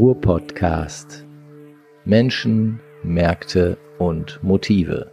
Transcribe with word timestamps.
Ruhr-Podcast. 0.00 1.26
Menschen, 2.06 2.80
Märkte 3.02 3.76
und 3.98 4.42
Motive. 4.42 5.12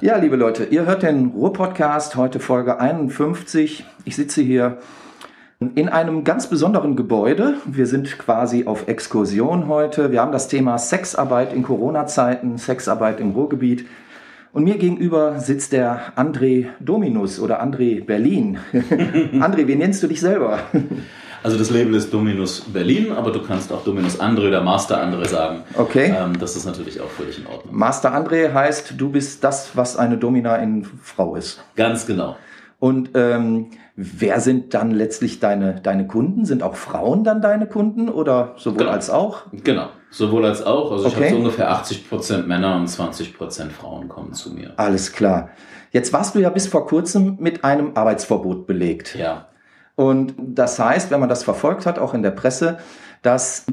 Ja, 0.00 0.16
liebe 0.16 0.36
Leute, 0.36 0.64
ihr 0.64 0.86
hört 0.86 1.02
den 1.02 1.26
Ruhr-Podcast, 1.26 2.16
heute 2.16 2.40
Folge 2.40 2.80
51. 2.80 3.84
Ich 4.06 4.16
sitze 4.16 4.40
hier 4.40 4.78
in 5.60 5.90
einem 5.90 6.24
ganz 6.24 6.48
besonderen 6.48 6.96
Gebäude. 6.96 7.56
Wir 7.66 7.86
sind 7.86 8.18
quasi 8.18 8.64
auf 8.64 8.88
Exkursion 8.88 9.68
heute. 9.68 10.10
Wir 10.10 10.22
haben 10.22 10.32
das 10.32 10.48
Thema 10.48 10.78
Sexarbeit 10.78 11.52
in 11.52 11.62
Corona-Zeiten, 11.62 12.56
Sexarbeit 12.56 13.20
im 13.20 13.32
Ruhrgebiet. 13.32 13.84
Und 14.52 14.64
mir 14.64 14.78
gegenüber 14.78 15.40
sitzt 15.40 15.72
der 15.72 16.14
André 16.16 16.68
Dominus 16.80 17.38
oder 17.38 17.62
André 17.62 18.04
Berlin. 18.04 18.58
André, 18.72 19.66
wie 19.66 19.76
nennst 19.76 20.02
du 20.02 20.08
dich 20.08 20.20
selber? 20.20 20.60
Also 21.42 21.56
das 21.56 21.70
Label 21.70 21.94
ist 21.94 22.12
Dominus 22.12 22.62
Berlin, 22.62 23.12
aber 23.12 23.30
du 23.30 23.40
kannst 23.42 23.72
auch 23.72 23.84
Dominus 23.84 24.18
André 24.20 24.48
oder 24.48 24.62
Master 24.62 25.02
André 25.02 25.28
sagen. 25.28 25.62
Okay. 25.74 26.14
Ähm, 26.16 26.38
das 26.38 26.56
ist 26.56 26.64
natürlich 26.64 27.00
auch 27.00 27.10
völlig 27.10 27.38
in 27.38 27.46
Ordnung. 27.46 27.76
Master 27.76 28.12
André 28.14 28.52
heißt, 28.52 28.94
du 28.96 29.10
bist 29.10 29.44
das, 29.44 29.76
was 29.76 29.96
eine 29.96 30.18
Domina 30.18 30.56
in 30.56 30.84
Frau 30.84 31.36
ist. 31.36 31.62
Ganz 31.76 32.06
genau. 32.06 32.36
Und 32.80 33.10
ähm, 33.14 33.70
wer 33.96 34.38
sind 34.40 34.72
dann 34.72 34.92
letztlich 34.92 35.40
deine, 35.40 35.80
deine 35.80 36.06
Kunden? 36.06 36.44
Sind 36.44 36.62
auch 36.62 36.76
Frauen 36.76 37.24
dann 37.24 37.42
deine 37.42 37.66
Kunden 37.66 38.08
oder 38.08 38.54
sowohl 38.56 38.78
Genau. 38.78 38.90
als 38.92 39.10
auch? 39.10 39.42
Genau. 39.52 39.88
Sowohl 40.10 40.44
als 40.46 40.62
auch. 40.64 40.92
Also 40.92 41.08
ich 41.08 41.14
Okay. 41.16 41.24
habe 41.24 41.30
so 41.34 41.36
ungefähr 41.38 41.70
80% 41.72 42.46
Männer 42.46 42.76
und 42.76 42.88
20% 42.88 43.70
Frauen 43.70 44.08
kommen 44.08 44.32
zu 44.32 44.52
mir. 44.54 44.74
Alles 44.76 45.12
klar. 45.12 45.50
Jetzt 45.90 46.12
warst 46.12 46.34
du 46.34 46.38
ja 46.38 46.50
bis 46.50 46.68
vor 46.68 46.86
kurzem 46.86 47.36
mit 47.40 47.64
einem 47.64 47.92
Arbeitsverbot 47.96 48.66
belegt. 48.66 49.16
Ja. 49.16 49.48
Und 49.96 50.34
das 50.38 50.78
heißt, 50.78 51.10
wenn 51.10 51.18
man 51.18 51.28
das 51.28 51.42
verfolgt 51.42 51.84
hat, 51.84 51.98
auch 51.98 52.14
in 52.14 52.22
der 52.22 52.30
Presse, 52.30 52.78
dass, 53.22 53.66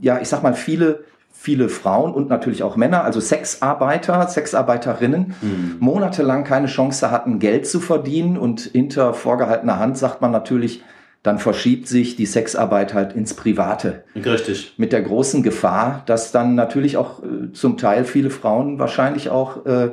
ja, 0.00 0.18
ich 0.20 0.28
sag 0.28 0.42
mal, 0.42 0.54
viele, 0.54 1.04
viele 1.40 1.68
Frauen 1.68 2.12
und 2.12 2.28
natürlich 2.28 2.64
auch 2.64 2.74
Männer, 2.74 3.04
also 3.04 3.20
Sexarbeiter, 3.20 4.26
Sexarbeiterinnen, 4.26 5.34
monatelang 5.78 6.42
keine 6.42 6.66
Chance 6.66 7.12
hatten, 7.12 7.38
Geld 7.38 7.66
zu 7.66 7.78
verdienen. 7.78 8.36
Und 8.36 8.60
hinter 8.60 9.14
vorgehaltener 9.14 9.78
Hand 9.78 9.96
sagt 9.96 10.20
man 10.20 10.32
natürlich, 10.32 10.82
dann 11.28 11.38
verschiebt 11.38 11.86
sich 11.86 12.16
die 12.16 12.24
Sexarbeit 12.24 12.94
halt 12.94 13.12
ins 13.14 13.34
Private. 13.34 14.02
Richtig. 14.16 14.72
Mit 14.78 14.92
der 14.94 15.02
großen 15.02 15.42
Gefahr, 15.42 16.02
dass 16.06 16.32
dann 16.32 16.54
natürlich 16.54 16.96
auch 16.96 17.22
äh, 17.22 17.52
zum 17.52 17.76
Teil 17.76 18.04
viele 18.06 18.30
Frauen 18.30 18.78
wahrscheinlich 18.78 19.28
auch 19.28 19.66
äh, 19.66 19.90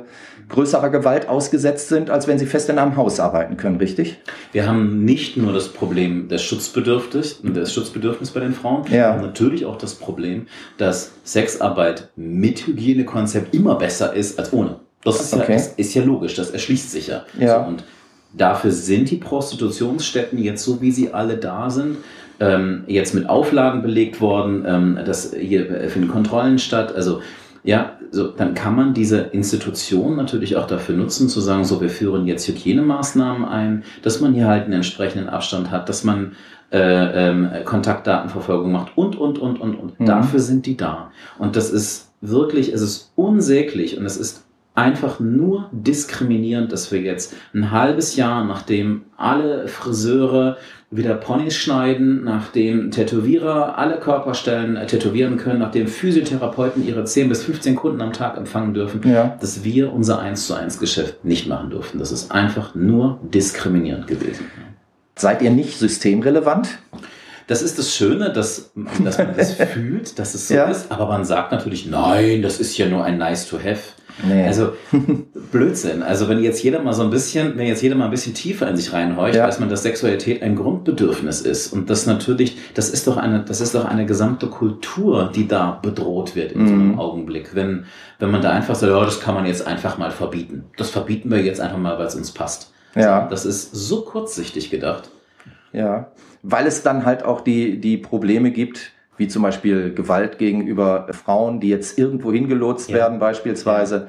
größerer 0.48 0.88
Gewalt 0.88 1.28
ausgesetzt 1.28 1.88
sind, 1.90 2.08
als 2.08 2.26
wenn 2.26 2.38
sie 2.38 2.46
fest 2.46 2.70
in 2.70 2.78
einem 2.78 2.96
Haus 2.96 3.20
arbeiten 3.20 3.58
können, 3.58 3.76
richtig? 3.76 4.16
Wir 4.52 4.66
haben 4.66 5.04
nicht 5.04 5.36
nur 5.36 5.52
das 5.52 5.68
Problem 5.68 6.28
des 6.28 6.42
Schutzbedürfnisses, 6.42 7.42
des 7.42 7.74
Schutzbedürfnisses 7.74 8.32
bei 8.32 8.40
den 8.40 8.54
Frauen, 8.54 8.84
Ja. 8.84 8.90
wir 8.92 9.06
haben 9.08 9.20
natürlich 9.20 9.66
auch 9.66 9.76
das 9.76 9.94
Problem, 9.94 10.46
dass 10.78 11.12
Sexarbeit 11.24 12.08
mit 12.16 12.66
Hygienekonzept 12.66 13.54
immer 13.54 13.74
besser 13.74 14.14
ist 14.14 14.38
als 14.38 14.52
ohne. 14.54 14.76
Das 15.04 15.20
ist, 15.20 15.34
Okay. 15.34 15.52
ja, 15.52 15.58
das 15.58 15.68
ist 15.76 15.94
ja 15.94 16.02
logisch, 16.02 16.34
das 16.34 16.50
erschließt 16.50 16.90
sich 16.92 17.08
ja. 17.08 17.24
Ja. 17.38 17.62
So, 17.62 17.68
und 17.68 17.84
dafür 18.36 18.70
sind 18.70 19.10
die 19.10 19.16
Prostitutionsstätten 19.16 20.38
jetzt 20.38 20.64
so, 20.64 20.80
wie 20.80 20.92
sie 20.92 21.12
alle 21.12 21.36
da 21.36 21.70
sind, 21.70 21.98
ähm, 22.38 22.84
jetzt 22.86 23.14
mit 23.14 23.28
Auflagen 23.28 23.82
belegt 23.82 24.20
worden, 24.20 24.64
ähm, 24.66 24.98
dass 25.04 25.34
hier 25.34 25.70
äh, 25.70 25.88
finden 25.88 26.08
Kontrollen 26.08 26.58
statt. 26.58 26.94
Also 26.94 27.22
ja, 27.64 27.98
so, 28.10 28.28
dann 28.28 28.54
kann 28.54 28.76
man 28.76 28.94
diese 28.94 29.18
Institution 29.18 30.16
natürlich 30.16 30.56
auch 30.56 30.66
dafür 30.66 30.94
nutzen, 30.94 31.28
zu 31.28 31.40
sagen, 31.40 31.64
so, 31.64 31.80
wir 31.80 31.90
führen 31.90 32.26
jetzt 32.26 32.46
Hygienemaßnahmen 32.46 33.44
ein, 33.44 33.82
dass 34.02 34.20
man 34.20 34.34
hier 34.34 34.46
halt 34.46 34.64
einen 34.64 34.74
entsprechenden 34.74 35.28
Abstand 35.28 35.70
hat, 35.70 35.88
dass 35.88 36.04
man 36.04 36.32
äh, 36.70 37.30
ähm, 37.30 37.48
Kontaktdatenverfolgung 37.64 38.70
macht 38.70 38.96
und, 38.96 39.16
und, 39.16 39.38
und, 39.38 39.60
und, 39.60 39.74
und. 39.74 40.00
Mhm. 40.00 40.06
Dafür 40.06 40.40
sind 40.40 40.66
die 40.66 40.76
da. 40.76 41.10
Und 41.38 41.56
das 41.56 41.70
ist 41.70 42.12
wirklich, 42.20 42.72
es 42.72 42.82
ist 42.82 43.12
unsäglich 43.16 43.98
und 43.98 44.04
es 44.04 44.16
ist 44.16 44.45
einfach 44.76 45.18
nur 45.20 45.68
diskriminierend, 45.72 46.70
dass 46.70 46.92
wir 46.92 47.00
jetzt 47.00 47.34
ein 47.54 47.70
halbes 47.72 48.14
Jahr, 48.16 48.44
nachdem 48.44 49.02
alle 49.16 49.66
Friseure 49.68 50.56
wieder 50.90 51.14
Ponys 51.14 51.54
schneiden, 51.56 52.22
nachdem 52.24 52.92
Tätowierer 52.92 53.76
alle 53.76 53.98
Körperstellen 53.98 54.76
äh, 54.76 54.86
tätowieren 54.86 55.36
können, 55.36 55.58
nachdem 55.58 55.88
Physiotherapeuten 55.88 56.86
ihre 56.86 57.04
10 57.04 57.28
bis 57.28 57.42
15 57.42 57.74
Kunden 57.74 58.00
am 58.00 58.12
Tag 58.12 58.36
empfangen 58.36 58.72
dürfen, 58.72 59.00
Ja. 59.04 59.36
dass 59.40 59.64
wir 59.64 59.92
unser 59.92 60.20
1 60.20 60.46
zu 60.46 60.54
1 60.54 60.78
Geschäft 60.78 61.24
nicht 61.24 61.48
machen 61.48 61.70
durften. 61.70 61.98
Das 61.98 62.12
ist 62.12 62.30
einfach 62.30 62.74
nur 62.76 63.18
diskriminierend 63.22 64.06
gewesen. 64.06 64.44
Seid 65.16 65.42
ihr 65.42 65.50
nicht 65.50 65.78
systemrelevant? 65.78 66.68
Das 67.48 67.62
ist 67.62 67.78
das 67.78 67.94
Schöne, 67.94 68.32
dass, 68.32 68.70
dass 69.02 69.18
man 69.18 69.36
das 69.36 69.52
fühlt, 69.72 70.18
dass 70.18 70.34
es 70.34 70.48
so 70.48 70.54
Ja. 70.54 70.64
ist, 70.64 70.90
aber 70.92 71.06
man 71.06 71.24
sagt 71.24 71.50
natürlich, 71.52 71.86
nein, 71.86 72.42
das 72.42 72.60
ist 72.60 72.76
ja 72.78 72.86
nur 72.88 73.04
ein 73.04 73.18
nice 73.18 73.48
to 73.48 73.58
have. 73.58 73.80
Nee. 74.24 74.46
Also 74.46 74.72
Blödsinn. 75.52 76.02
Also 76.02 76.28
wenn 76.28 76.42
jetzt 76.42 76.62
jeder 76.62 76.82
mal 76.82 76.92
so 76.92 77.02
ein 77.02 77.10
bisschen, 77.10 77.56
wenn 77.58 77.66
jetzt 77.66 77.82
jeder 77.82 77.94
mal 77.96 78.06
ein 78.06 78.10
bisschen 78.10 78.34
tiefer 78.34 78.68
in 78.68 78.76
sich 78.76 78.92
reinhorcht, 78.92 79.34
Ja. 79.34 79.46
weiß 79.46 79.60
man, 79.60 79.68
dass 79.68 79.82
Sexualität 79.82 80.42
ein 80.42 80.56
Grundbedürfnis 80.56 81.40
ist 81.42 81.72
und 81.72 81.90
das 81.90 82.06
natürlich, 82.06 82.56
das 82.74 82.88
ist 82.90 83.06
doch 83.06 83.16
eine, 83.16 83.44
das 83.44 83.60
ist 83.60 83.74
doch 83.74 83.84
eine 83.84 84.06
gesamte 84.06 84.46
Kultur, 84.48 85.30
die 85.34 85.46
da 85.48 85.78
bedroht 85.82 86.34
wird 86.34 86.52
in 86.52 86.66
so 86.66 86.72
Mhm. 86.74 86.80
einem 86.80 86.98
Augenblick. 86.98 87.54
Wenn 87.54 87.84
wenn 88.18 88.30
man 88.30 88.40
da 88.40 88.50
einfach 88.50 88.74
sagt, 88.74 88.90
ja, 88.90 89.04
das 89.04 89.20
kann 89.20 89.34
man 89.34 89.44
jetzt 89.44 89.66
einfach 89.66 89.98
mal 89.98 90.10
verbieten. 90.10 90.64
Das 90.78 90.88
verbieten 90.88 91.30
wir 91.30 91.42
jetzt 91.42 91.60
einfach 91.60 91.76
mal, 91.76 91.98
weil 91.98 92.06
es 92.06 92.14
uns 92.14 92.30
passt. 92.32 92.72
Ja. 92.94 93.26
Das 93.28 93.44
ist 93.44 93.74
so 93.74 94.02
kurzsichtig 94.02 94.70
gedacht. 94.70 95.10
Ja, 95.74 96.12
weil 96.42 96.66
es 96.66 96.82
dann 96.82 97.04
halt 97.04 97.22
auch 97.24 97.42
die, 97.42 97.78
die 97.78 97.98
Probleme 97.98 98.50
gibt, 98.52 98.92
wie 99.16 99.28
zum 99.28 99.42
Beispiel 99.42 99.94
Gewalt 99.94 100.38
gegenüber 100.38 101.06
Frauen, 101.12 101.60
die 101.60 101.68
jetzt 101.68 101.98
irgendwo 101.98 102.32
hingelotst 102.32 102.90
Ja. 102.90 102.96
werden 102.96 103.18
beispielsweise. 103.18 104.08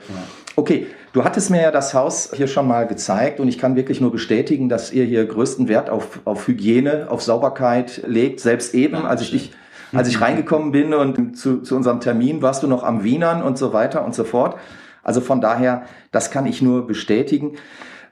Okay, 0.55 0.87
du 1.13 1.23
hattest 1.23 1.49
mir 1.51 1.61
ja 1.61 1.71
das 1.71 1.93
Haus 1.93 2.31
hier 2.35 2.47
schon 2.47 2.67
mal 2.67 2.87
gezeigt 2.87 3.39
und 3.39 3.47
ich 3.47 3.57
kann 3.59 3.75
wirklich 3.75 4.01
nur 4.01 4.11
bestätigen, 4.11 4.69
dass 4.69 4.91
ihr 4.91 5.05
hier 5.05 5.25
größten 5.25 5.67
Wert 5.67 5.89
auf, 5.89 6.19
auf 6.25 6.47
Hygiene, 6.47 7.07
auf 7.09 7.21
Sauberkeit 7.21 8.03
legt. 8.07 8.39
Selbst 8.39 8.73
eben, 8.73 9.05
als 9.05 9.21
ich 9.21 9.31
dich, 9.31 9.51
als 9.93 10.07
ich 10.09 10.19
reingekommen 10.19 10.71
bin 10.71 10.93
und 10.93 11.37
zu, 11.37 11.61
zu 11.61 11.75
unserem 11.75 11.99
Termin 11.99 12.41
warst 12.41 12.63
du 12.63 12.67
noch 12.67 12.83
am 12.83 13.03
Wienern 13.03 13.43
und 13.43 13.57
so 13.57 13.71
weiter 13.71 14.03
und 14.03 14.15
so 14.15 14.23
fort. 14.23 14.57
Also 15.03 15.21
von 15.21 15.39
daher, 15.39 15.83
das 16.11 16.31
kann 16.31 16.45
ich 16.45 16.61
nur 16.61 16.85
bestätigen. 16.87 17.53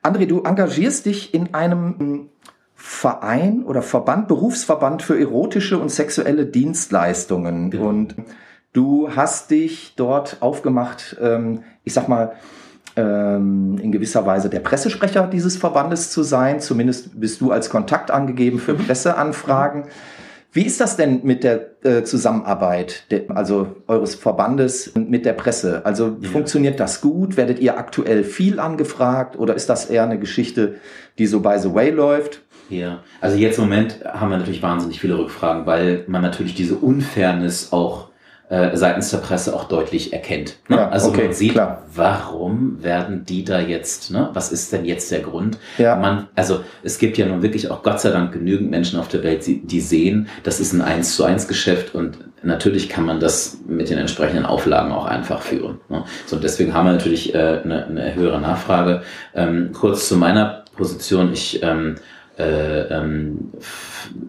André, 0.04 0.28
du 0.28 0.44
engagierst 0.44 1.08
dich 1.08 1.34
in 1.34 1.54
einem 1.56 1.88
mm, 1.98 2.30
Verein 2.88 3.64
oder 3.64 3.82
Verband, 3.82 4.28
Berufsverband 4.28 5.02
für 5.02 5.20
erotische 5.20 5.80
und 5.80 5.90
sexuelle 5.90 6.46
Dienstleistungen. 6.46 7.72
Genau. 7.72 7.88
Und 7.88 8.14
du 8.74 9.10
hast 9.16 9.50
dich 9.50 9.94
dort 9.96 10.38
aufgemacht, 10.42 11.18
ähm, 11.20 11.64
ich 11.84 11.94
sag 11.94 12.08
mal, 12.08 12.34
ähm, 12.96 13.80
in 13.82 13.92
gewisser 13.92 14.28
Weise 14.28 14.52
der 14.52 14.60
Pressesprecher 14.60 15.26
dieses 15.26 15.58
Verbandes 15.58 16.12
zu 16.12 16.22
sein. 16.22 16.60
Zumindest 16.60 17.20
bist 17.20 17.42
du 17.42 17.50
als 17.52 17.72
Kontakt 17.72 18.12
angegeben 18.12 18.60
für 18.60 18.76
Presseanfragen. 18.76 19.86
Wie 20.54 20.62
ist 20.64 20.80
das 20.80 20.96
denn 20.96 21.22
mit 21.24 21.44
der 21.44 21.84
äh, 21.84 22.04
Zusammenarbeit, 22.04 23.12
der, 23.12 23.24
also 23.36 23.76
eures 23.88 24.14
Verbandes 24.14 24.94
mit 24.96 25.26
der 25.26 25.34
Presse? 25.34 25.86
Also 25.86 26.18
Ja. 26.22 26.30
funktioniert 26.30 26.80
das 26.80 27.02
gut? 27.02 27.36
Werdet 27.36 27.60
ihr 27.60 27.80
aktuell 27.80 28.24
viel 28.24 28.60
angefragt 28.60 29.38
oder 29.38 29.56
ist 29.56 29.70
das 29.70 29.88
eher 29.88 30.04
eine 30.04 30.20
Geschichte, 30.20 30.76
die 31.18 31.26
so 31.26 31.42
by 31.42 31.58
the 31.60 31.74
way 31.74 31.90
läuft? 31.90 32.44
Ja, 32.70 33.00
also 33.22 33.38
jetzt 33.38 33.58
im 33.58 33.66
Moment 33.66 34.00
haben 34.06 34.30
wir 34.30 34.38
natürlich 34.38 34.64
wahnsinnig 34.64 35.00
viele 35.00 35.18
Rückfragen, 35.18 35.66
weil 35.66 36.04
man 36.08 36.22
natürlich 36.22 36.56
diese 36.56 36.76
Unfairness 36.76 37.72
auch 37.72 38.10
äh, 38.50 38.76
seitens 38.78 39.10
der 39.10 39.18
Presse 39.18 39.56
auch 39.56 39.66
deutlich 39.66 40.14
erkennt. 40.14 40.58
Ne? 40.68 40.78
Ja, 40.78 40.90
also 40.90 41.10
okay, 41.10 41.26
man 41.26 41.34
sieht, 41.34 41.54
klar. 41.54 41.84
warum 41.94 42.84
werden 42.84 43.26
die 43.26 43.44
da 43.44 43.60
jetzt, 43.60 44.12
ne? 44.12 44.30
was 44.34 44.52
ist 44.52 44.72
denn 44.72 44.86
jetzt 44.86 45.12
der 45.12 45.22
Grund? 45.22 45.58
Ja. 45.80 45.96
Man, 45.96 46.28
also 46.36 46.62
es 46.84 47.00
gibt 47.00 47.18
ja 47.18 47.26
nun 47.26 47.42
wirklich 47.42 47.72
auch 47.72 47.82
Gott 47.82 48.00
sei 48.00 48.12
Dank 48.12 48.34
genügend 48.34 48.70
Menschen 48.70 49.00
auf 49.00 49.08
der 49.08 49.24
Welt, 49.24 49.48
die, 49.48 49.66
die 49.66 49.80
sehen, 49.80 50.28
das 50.44 50.60
ist 50.60 50.74
ein 50.74 50.82
1 50.82 51.16
zu 51.16 51.24
1 51.24 51.48
Geschäft 51.48 51.96
und 51.96 52.20
natürlich 52.44 52.88
kann 52.88 53.06
man 53.06 53.20
das 53.20 53.58
mit 53.68 53.90
den 53.90 53.98
entsprechenden 53.98 54.46
Auflagen 54.46 54.92
auch 54.92 55.06
einfach 55.06 55.42
führen. 55.42 55.80
Ne? 55.90 56.04
So, 56.28 56.36
und 56.36 56.44
deswegen 56.44 56.74
haben 56.74 56.86
wir 56.86 56.94
natürlich 56.94 57.34
äh, 57.34 57.62
eine, 57.64 57.88
eine 57.88 58.14
höhere 58.14 58.40
Nachfrage. 58.40 59.02
Ähm, 59.34 59.72
kurz 59.74 60.08
zu 60.08 60.18
meiner 60.18 60.66
Position, 60.76 61.34
ich 61.34 61.64
ähm, 61.64 61.96
äh, 62.38 62.82
ähm, 62.94 63.52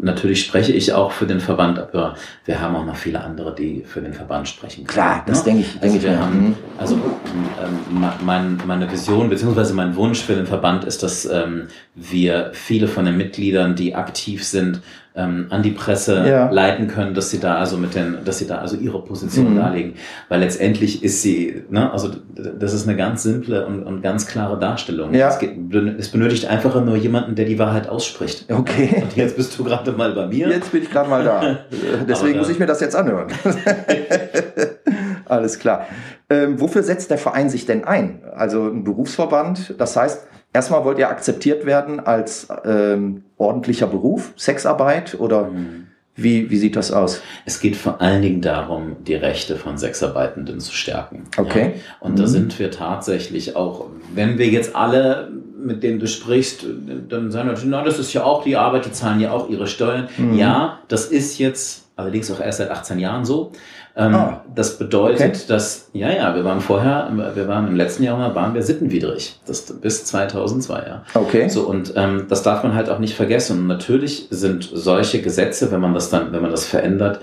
natürlich 0.01 0.41
spreche 0.45 0.73
ich 0.73 0.93
auch 0.93 1.11
für 1.13 1.27
den 1.27 1.41
Verband, 1.41 1.79
aber 1.79 2.15
wir 2.45 2.61
haben 2.61 2.77
auch 2.77 2.85
noch 2.87 2.97
viele 2.97 3.21
andere, 3.23 3.55
die 3.55 3.83
für 3.85 4.01
den 4.01 4.15
Verband 4.15 4.49
sprechen. 4.49 4.85
können, 4.85 4.95
Klar, 4.95 5.25
das 5.27 5.39
ne? 5.39 5.45
denke 5.53 5.61
ich- 5.63 5.73
denke 5.73 5.85
also 5.87 5.97
ich 5.97 6.03
wir 6.05 6.11
mir. 6.13 6.21
haben, 6.21 6.47
Mhm. 6.49 6.55
also 6.79 6.95
ähm, 6.95 8.01
me- 8.01 8.13
mein, 8.25 8.59
meine 8.67 8.91
Vision 8.91 9.29
beziehungsweise 9.29 9.75
mein 9.75 9.97
Wunsch 9.97 10.23
für 10.23 10.35
den 10.35 10.47
Verband 10.47 10.85
ist, 10.85 11.03
dass 11.03 11.25
ähm, 11.27 11.69
wir 11.95 12.51
viele 12.53 12.89
von 12.89 13.05
den 13.05 13.17
Mitgliedern, 13.17 13.75
die 13.75 13.95
aktiv 13.95 14.45
sind, 14.45 14.81
ähm, 15.17 15.47
an 15.51 15.63
die 15.63 15.71
Presse 15.71 16.25
Ja. 16.29 16.51
leiten 16.51 16.89
können, 16.89 17.15
dass 17.15 17.31
sie 17.31 17.41
da 17.41 17.57
also 17.57 17.79
mit 17.79 17.95
den, 17.95 18.19
dass 18.25 18.39
sie 18.39 18.47
da 18.47 18.59
also 18.59 18.77
ihre 18.77 19.03
Position 19.03 19.55
Mhm. 19.55 19.57
darlegen. 19.59 19.95
Weil 20.29 20.41
letztendlich 20.41 21.03
ist 21.03 21.23
sie, 21.23 21.65
ne, 21.71 21.91
also 21.93 22.11
das 22.59 22.75
ist 22.75 22.87
eine 22.87 22.97
ganz 22.97 23.23
simple 23.23 23.67
und, 23.67 23.83
und 23.83 24.03
ganz 24.03 24.27
klare 24.27 24.59
Darstellung. 24.59 25.15
Ja. 25.15 25.29
Es, 25.31 25.39
geht, 25.39 25.57
es 25.99 26.09
benötigt 26.11 26.47
einfach 26.47 26.85
nur 26.85 26.97
jemanden, 26.97 27.35
der 27.35 27.47
die 27.47 27.59
Wahrheit 27.59 27.89
ausspricht. 27.89 28.51
Okay. 28.53 29.03
Und 29.03 29.17
jetzt 29.17 29.37
bist 29.37 29.59
du 29.59 29.65
gerade 29.65 29.93
mal 29.93 30.13
bei 30.13 30.27
mir. 30.27 30.49
Jetzt 30.49 30.71
bin 30.73 30.83
ich 30.83 30.91
gerade 30.91 31.09
mal 31.11 31.25
da. 31.25 31.43
Äh, 31.47 32.05
Deswegen 32.09 32.33
Aber, 32.35 32.41
muss 32.41 32.51
ich 32.51 32.59
mir 32.59 32.67
das 32.67 32.81
jetzt 32.81 32.95
anhören. 32.97 33.29
Alles 35.27 35.59
klar. 35.59 35.87
Ähm, 36.31 36.61
wofür 36.61 36.83
setzt 36.83 37.11
der 37.11 37.19
Verein 37.19 37.49
sich 37.51 37.67
denn 37.67 37.85
ein? 37.85 38.23
Also 38.35 38.65
ein 38.69 38.85
Berufsverband, 38.85 39.75
das 39.79 39.97
heißt, 39.97 40.27
erstmal 40.57 40.85
wollt 40.85 40.99
ihr 40.99 41.09
akzeptiert 41.09 41.67
werden 41.67 42.01
als 42.01 42.49
ähm, 42.65 43.23
ordentlicher 43.37 43.87
Beruf, 43.87 44.33
Sexarbeit 44.37 45.15
oder 45.21 45.45
Mhm. 45.45 45.87
wie, 46.17 46.51
wie 46.51 46.57
sieht 46.57 46.77
das 46.77 46.91
aus? 46.93 47.21
Es 47.45 47.61
geht 47.61 47.77
vor 47.77 48.01
allen 48.01 48.23
Dingen 48.23 48.41
darum, 48.41 48.97
die 49.07 49.15
Rechte 49.15 49.57
von 49.57 49.77
Sexarbeitenden 49.79 50.59
zu 50.61 50.73
stärken. 50.75 51.25
Okay. 51.37 51.75
Ja. 51.75 51.81
Und 52.01 52.19
da 52.19 52.23
Mhm. 52.23 52.29
sind 52.29 52.59
wir 52.59 52.71
tatsächlich 52.71 53.55
auch, 53.55 53.87
wenn 54.15 54.39
wir 54.39 54.47
jetzt 54.49 54.75
alle, 54.75 55.31
mit 55.63 55.83
denen 55.83 55.99
du 55.99 56.07
sprichst, 56.07 56.65
dann 57.09 57.31
sagen 57.31 57.49
wir, 57.51 57.57
na, 57.67 57.83
das 57.85 57.99
ist 57.99 58.13
ja 58.15 58.23
auch 58.25 58.43
die 58.45 58.57
Arbeit, 58.57 58.87
die 58.87 58.93
zahlen 58.93 59.21
ja 59.21 59.31
auch 59.33 59.49
ihre 59.51 59.67
Steuern. 59.67 60.09
Mhm. 60.17 60.35
Ja, 60.39 60.79
das 60.89 61.07
ist 61.07 61.39
jetzt 61.39 61.86
allerdings 61.97 62.31
auch 62.31 62.41
erst 62.41 62.59
seit 62.59 62.71
18 62.71 62.99
Jahren 62.99 63.25
so. 63.25 63.53
Ähm, 63.97 64.15
Ah. 64.15 64.45
Das 64.55 64.77
bedeutet, 64.79 65.21
Okay. 65.31 65.39
dass, 65.49 65.89
ja, 65.95 66.11
ja, 66.11 66.35
wir 66.35 66.45
waren 66.45 66.61
vorher, 66.61 67.11
wir 67.35 67.49
waren 67.49 67.67
im 67.67 67.75
letzten 67.77 68.03
Jahr, 68.03 68.35
waren 68.35 68.53
wir 68.55 68.63
sittenwidrig. 68.63 69.41
Das 69.47 69.63
bis 69.81 70.05
2002, 70.05 70.75
ja. 70.87 71.03
Okay. 71.15 71.49
So, 71.49 71.63
und 71.67 71.95
ähm, 71.97 72.27
das 72.29 72.43
darf 72.43 72.63
man 72.63 72.75
halt 72.75 72.91
auch 72.91 72.99
nicht 72.99 73.15
vergessen. 73.15 73.59
Und 73.61 73.67
natürlich 73.67 74.29
sind 74.31 74.69
solche 74.73 75.23
Gesetze, 75.23 75.73
wenn 75.73 75.81
man 75.81 75.95
das 75.95 76.11
dann, 76.11 76.33
wenn 76.33 76.43
man 76.43 76.51
das 76.51 76.67
verändert, 76.67 77.21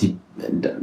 die, 0.00 0.16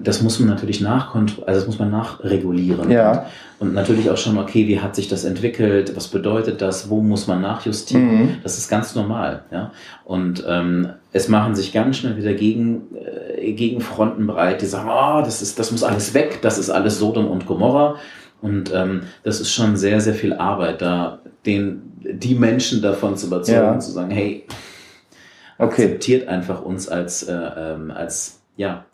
das 0.03 0.21
muss 0.21 0.39
man 0.39 0.49
natürlich 0.49 0.81
nachkontrollieren, 0.81 1.47
also 1.47 1.59
das 1.61 1.67
muss 1.67 1.79
man 1.79 1.91
nachregulieren. 1.91 2.91
Ja. 2.91 3.25
Und, 3.59 3.69
und 3.69 3.73
natürlich 3.73 4.09
auch 4.09 4.17
schon, 4.17 4.37
okay, 4.37 4.67
wie 4.67 4.79
hat 4.79 4.95
sich 4.95 5.07
das 5.07 5.23
entwickelt, 5.23 5.95
was 5.95 6.07
bedeutet 6.09 6.61
das, 6.61 6.89
wo 6.89 7.01
muss 7.01 7.27
man 7.27 7.41
nachjustieren? 7.41 8.05
Mhm. 8.23 8.29
Das 8.43 8.57
ist 8.57 8.69
ganz 8.69 8.95
normal, 8.95 9.43
ja. 9.51 9.71
Und 10.03 10.43
ähm, 10.47 10.89
es 11.13 11.29
machen 11.29 11.55
sich 11.55 11.71
ganz 11.71 11.97
schnell 11.97 12.17
wieder 12.17 12.33
gegen, 12.33 12.81
äh, 12.95 13.53
Gegenfronten 13.53 14.27
breit, 14.27 14.61
die 14.61 14.65
sagen, 14.65 14.89
oh, 14.89 15.23
das 15.23 15.41
ist, 15.41 15.57
das 15.59 15.71
muss 15.71 15.83
alles 15.83 16.13
weg, 16.13 16.39
das 16.41 16.57
ist 16.57 16.69
alles 16.69 16.99
Sodom 16.99 17.27
und 17.27 17.45
Gomorra. 17.45 17.95
Und 18.41 18.73
ähm, 18.73 19.03
das 19.23 19.39
ist 19.39 19.51
schon 19.53 19.77
sehr, 19.77 20.01
sehr 20.01 20.13
viel 20.13 20.33
Arbeit, 20.33 20.81
da 20.81 21.19
den, 21.45 21.81
die 22.01 22.35
Menschen 22.35 22.81
davon 22.81 23.15
zu 23.15 23.27
überzeugen, 23.27 23.59
Ja. 23.59 23.79
zu 23.79 23.91
sagen, 23.91 24.11
hey, 24.11 24.45
Okay. 25.57 25.83
akzeptiert 25.85 26.27
einfach 26.27 26.61
uns 26.61 26.89
als, 26.89 27.23
äh, 27.23 27.33
ähm, 27.33 27.89
als, 27.91 28.41
ja, 28.57 28.85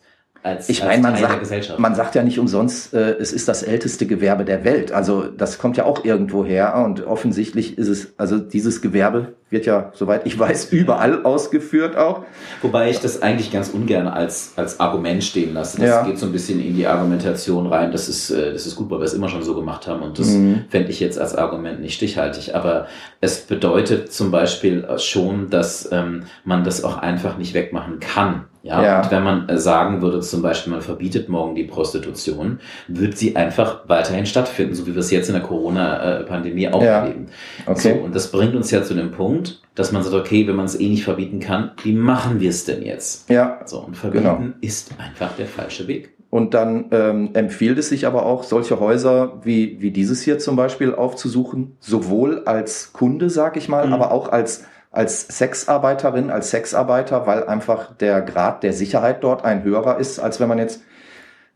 als, 0.44 0.70
Ich 0.70 0.84
meine, 0.84 1.02
man 1.04 1.16
sagt, 1.18 1.40
Gesellschaft. 1.40 1.80
man 1.80 1.94
sagt 1.96 2.16
ja 2.16 2.24
nicht 2.24 2.40
umsonst, 2.40 2.94
äh, 2.94 3.12
es 3.20 3.32
ist 3.32 3.48
das 3.48 3.62
älteste 3.64 4.08
Gewerbe 4.08 4.44
der 4.46 4.64
Welt. 4.64 4.92
Also 4.92 5.26
das 5.26 5.58
kommt 5.60 5.78
ja 5.78 5.86
auch 5.86 6.04
irgendwo 6.04 6.44
her 6.46 6.76
und 6.84 7.06
offensichtlich 7.06 7.78
ist 7.78 7.88
es, 7.88 8.14
also 8.18 8.38
dieses 8.40 8.82
Gewerbe 8.82 9.34
wird 9.52 9.66
ja, 9.66 9.92
soweit 9.94 10.26
ich 10.26 10.40
weiß, 10.40 10.72
überall 10.72 11.24
ausgeführt 11.26 11.96
auch. 11.98 12.24
Wobei 12.62 12.90
ich 12.90 13.00
das 13.00 13.22
eigentlich 13.22 13.52
ganz 13.52 13.70
ungern 13.70 14.08
als, 14.08 14.54
als 14.56 14.80
Argument 14.80 15.24
stehen 15.24 15.54
lasse. 15.54 15.78
Das 15.80 15.88
Ja. 15.90 16.04
geht 16.06 16.18
so 16.18 16.26
ein 16.26 16.32
bisschen 16.32 16.60
in 16.64 16.76
die 16.76 16.88
Argumentation 16.88 17.68
rein. 17.68 17.92
Das 17.92 18.08
ist, 18.10 18.30
äh, 18.32 18.54
das 18.54 18.66
ist 18.66 18.76
gut, 18.78 18.90
weil 18.90 19.00
wir 19.00 19.06
es 19.06 19.14
immer 19.14 19.28
schon 19.30 19.44
so 19.44 19.54
gemacht 19.54 19.88
haben 19.88 20.02
und 20.02 20.18
das 20.18 20.28
Mhm. 20.30 20.66
fände 20.70 20.90
ich 20.90 21.00
jetzt 21.02 21.20
als 21.20 21.36
Argument 21.36 21.82
nicht 21.82 21.94
stichhaltig. 21.96 22.56
Aber 22.56 22.88
es 23.20 23.42
bedeutet 23.42 24.12
zum 24.14 24.32
Beispiel 24.32 24.88
schon, 24.98 25.50
dass 25.50 25.90
ähm, 25.92 26.24
man 26.46 26.64
das 26.64 26.84
auch 26.84 26.98
einfach 26.98 27.38
nicht 27.38 27.54
wegmachen 27.54 28.00
kann. 28.00 28.46
Ja, 28.64 28.84
Ja. 28.84 29.02
und 29.04 29.12
wenn 29.12 29.24
man 29.24 29.50
äh, 29.50 29.58
sagen 29.58 30.02
würde, 30.02 30.20
zum 30.20 30.42
Beispiel, 30.44 30.72
man 30.74 30.82
verbietet 30.82 31.30
morgen 31.30 31.56
die 31.56 31.64
Prostitution, 31.64 32.60
wird 32.88 33.18
sie 33.18 33.36
einfach 33.36 33.88
weiterhin 33.90 34.26
stattfinden, 34.28 34.76
so 34.76 34.86
wie 34.86 34.94
wir 34.94 35.00
es 35.00 35.10
jetzt 35.10 35.30
in 35.30 35.34
der 35.34 35.44
Corona-Pandemie 35.44 36.70
auch 36.70 36.82
Ja. 36.84 37.00
erleben. 37.02 37.28
Okay. 37.66 37.96
So, 37.98 38.04
und 38.06 38.16
das 38.16 38.32
bringt 38.32 38.56
uns 38.56 38.72
ja 38.72 38.84
zu 38.84 38.94
dem 38.94 39.12
Punkt, 39.12 39.62
dass 39.76 39.92
man 39.92 40.04
sagt, 40.04 40.16
okay, 40.16 40.48
wenn 40.48 40.56
man 40.56 40.66
es 40.66 40.80
eh 40.80 40.88
nicht 40.90 41.04
verbieten 41.04 41.40
kann, 41.40 41.72
wie 41.84 41.94
machen 41.94 42.40
wir 42.40 42.50
es 42.50 42.66
denn 42.66 42.84
jetzt? 42.84 43.30
Ja. 43.30 43.60
So, 43.66 43.80
und 43.80 43.98
verbieten 43.98 44.24
Genau. 44.24 44.40
ist 44.62 44.92
einfach 45.00 45.36
der 45.38 45.48
falsche 45.48 45.88
Weg. 45.88 46.12
Und 46.30 46.54
dann 46.54 46.86
ähm, 46.92 47.32
empfiehlt 47.34 47.78
es 47.78 47.90
sich 47.90 48.08
aber 48.08 48.26
auch, 48.26 48.44
solche 48.44 48.80
Häuser 48.80 49.42
wie, 49.44 49.82
wie 49.82 49.92
dieses 49.92 50.22
hier 50.22 50.40
zum 50.40 50.56
Beispiel 50.56 50.96
aufzusuchen, 50.96 51.76
sowohl 51.82 52.44
als 52.46 52.94
Kunde, 52.94 53.30
sag 53.30 53.58
ich 53.58 53.68
mal, 53.68 53.88
Mhm. 53.88 53.94
aber 53.94 54.12
auch 54.12 54.30
als, 54.32 54.64
als 54.92 55.28
Sexarbeiterin, 55.38 56.30
als 56.30 56.50
Sexarbeiter, 56.52 57.26
weil 57.26 57.46
einfach 57.46 57.96
der 57.96 58.22
Grad 58.22 58.62
der 58.64 58.74
Sicherheit 58.74 59.24
dort 59.24 59.46
ein 59.46 59.64
höherer 59.64 59.98
ist, 60.00 60.20
als 60.20 60.40
wenn 60.40 60.50
man 60.50 60.58
jetzt 60.58 60.82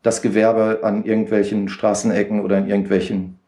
das 0.04 0.22
Gewerbe 0.22 0.80
an 0.84 1.04
irgendwelchen 1.04 1.68
Straßenecken 1.68 2.42
oder 2.42 2.58
in 2.58 2.68
irgendwelchen 2.70 3.40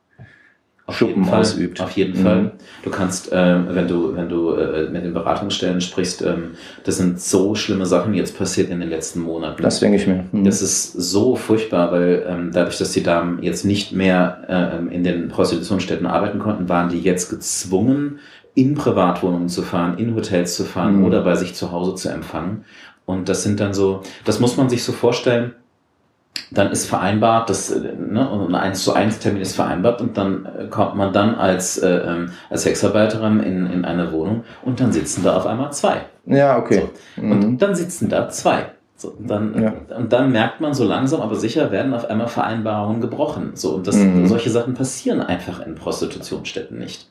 Auf 0.87 0.97
Schuppen 0.97 1.27
ausübt. 1.29 1.81
Auf 1.81 1.91
jeden 1.91 2.17
Mhm. 2.19 2.23
Fall. 2.23 2.51
Du 2.81 2.89
kannst, 2.89 3.29
ähm, 3.33 3.67
wenn 3.71 3.89
du, 3.89 4.15
wenn 4.15 4.29
du 4.29 4.53
äh, 4.53 4.89
mit 4.89 5.03
den 5.03 5.13
Beratungsstellen 5.13 5.81
sprichst, 5.81 6.21
ähm, 6.21 6.51
das 6.85 6.95
sind 6.95 7.19
so 7.19 7.55
schlimme 7.55 7.85
Sachen 7.85 8.13
jetzt 8.13 8.37
passiert 8.37 8.69
in 8.69 8.79
den 8.79 8.89
letzten 8.89 9.19
Monaten. 9.19 9.61
Das 9.61 9.81
denke 9.81 9.97
ich 9.97 10.07
mir. 10.07 10.23
Mhm. 10.31 10.45
Das 10.45 10.61
ist 10.61 10.93
so 10.93 11.35
furchtbar, 11.35 11.91
weil 11.91 12.25
ähm, 12.27 12.51
dadurch, 12.53 12.77
dass 12.77 12.93
die 12.93 13.03
Damen 13.03 13.43
jetzt 13.43 13.65
nicht 13.65 13.91
mehr 13.91 14.43
ähm, 14.47 14.89
in 14.89 15.03
den 15.03 15.27
Prostitutionsstätten 15.27 16.07
arbeiten 16.07 16.39
konnten, 16.39 16.69
waren 16.69 16.87
die 16.87 17.01
jetzt 17.01 17.29
gezwungen, 17.29 18.19
in 18.57 18.73
Privatwohnungen 18.73 19.49
zu 19.49 19.61
fahren, 19.61 19.97
in 19.99 20.15
Hotels 20.15 20.55
zu 20.55 20.63
fahren 20.65 20.97
Mhm. 20.99 21.05
oder 21.05 21.21
bei 21.23 21.35
sich 21.35 21.53
zu 21.53 21.71
Hause 21.71 21.93
zu 21.95 22.09
empfangen. 22.09 22.65
Und 23.05 23.29
das 23.29 23.43
sind 23.43 23.59
dann 23.59 23.73
so, 23.73 24.01
das 24.25 24.39
muss 24.39 24.57
man 24.57 24.67
sich 24.67 24.83
so 24.83 24.91
vorstellen, 24.93 25.53
dann 26.51 26.71
ist 26.71 26.85
vereinbart, 26.87 27.49
dass 27.49 27.69
äh, 27.71 27.79
ne, 27.95 28.27
und 28.29 28.53
ein 28.53 28.55
1 28.55 28.83
zu 28.83 28.93
1 28.93 29.19
Termin 29.19 29.41
ist 29.41 29.55
vereinbart 29.55 30.01
und 30.01 30.17
dann 30.17 30.45
äh, 30.45 30.65
kommt 30.67 30.95
man 30.95 31.13
dann 31.13 31.35
als, 31.35 31.77
äh, 31.77 31.87
ähm, 31.97 32.29
als 32.49 32.63
Sexarbeiterin 32.63 33.39
in, 33.41 33.65
in 33.67 33.85
eine 33.85 34.11
Wohnung 34.11 34.43
und 34.63 34.79
dann 34.79 34.91
sitzen 34.91 35.23
da 35.23 35.35
auf 35.37 35.45
einmal 35.45 35.71
zwei. 35.71 36.01
ja, 36.25 36.57
okay. 36.57 36.83
Und 37.15 37.39
Mhm. 37.45 37.57
dann 37.59 37.75
sitzen 37.75 38.09
da 38.09 38.27
zwei. 38.29 38.71
So, 38.95 39.09
und, 39.09 39.29
dann, 39.29 39.61
Ja. 39.61 39.73
und 39.97 40.11
dann 40.11 40.31
merkt 40.31 40.59
man 40.61 40.73
so 40.73 40.83
langsam, 40.83 41.21
aber 41.21 41.35
sicher 41.35 41.69
werden 41.71 41.93
auf 41.93 42.09
einmal 42.09 42.27
Vereinbarungen 42.27 43.01
gebrochen. 43.01 43.51
So, 43.53 43.75
und 43.75 43.85
das, 43.87 43.95
Mhm. 43.97 44.25
solche 44.27 44.49
Sachen 44.49 44.73
passieren 44.73 45.21
einfach 45.21 45.59
in 45.65 45.75
Prostitutionsstätten 45.75 46.77
nicht. 46.79 47.07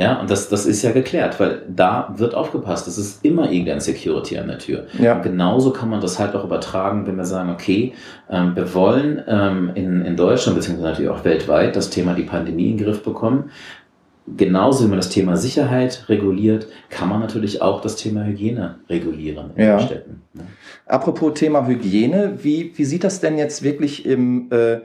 Ja, 0.00 0.18
und 0.18 0.30
das, 0.30 0.48
das 0.48 0.64
ist 0.64 0.80
ja 0.82 0.92
geklärt, 0.92 1.38
weil 1.40 1.62
da 1.68 2.14
wird 2.16 2.34
aufgepasst. 2.34 2.88
Es 2.88 2.96
ist 2.96 3.22
immer 3.22 3.50
irgendein 3.50 3.80
Security 3.80 4.38
an 4.38 4.48
der 4.48 4.58
Tür. 4.58 4.86
Ja. 4.98 5.16
Und 5.16 5.22
genauso 5.22 5.72
kann 5.72 5.90
man 5.90 6.00
das 6.00 6.18
halt 6.18 6.34
auch 6.34 6.42
übertragen, 6.44 7.06
wenn 7.06 7.16
wir 7.16 7.26
sagen, 7.26 7.50
okay, 7.50 7.92
ähm, 8.30 8.56
wir 8.56 8.72
wollen 8.72 9.22
ähm, 9.28 9.72
in, 9.74 10.02
in 10.06 10.16
Deutschland, 10.16 10.56
beziehungsweise 10.56 10.88
natürlich 10.88 11.10
auch 11.10 11.24
weltweit, 11.24 11.76
das 11.76 11.90
Thema 11.90 12.14
die 12.14 12.22
Pandemie 12.22 12.70
in 12.70 12.78
den 12.78 12.86
Griff 12.86 13.02
bekommen. 13.02 13.50
Genauso 14.36 14.84
wie 14.84 14.88
man 14.88 14.96
das 14.98 15.10
Thema 15.10 15.36
Sicherheit 15.36 16.04
reguliert, 16.08 16.68
kann 16.88 17.08
man 17.10 17.20
natürlich 17.20 17.60
auch 17.60 17.80
das 17.82 17.96
Thema 17.96 18.24
Hygiene 18.24 18.76
regulieren 18.88 19.50
in 19.56 19.64
Ja. 19.66 19.76
den 19.76 19.86
Städten. 19.86 20.22
ne? 20.32 20.44
Apropos 20.86 21.34
Thema 21.34 21.66
Hygiene, 21.66 22.38
wie, 22.42 22.72
wie 22.76 22.84
sieht 22.84 23.04
das 23.04 23.20
denn 23.20 23.36
jetzt 23.36 23.62
wirklich 23.62 24.06
im, 24.06 24.48
äh, 24.50 24.80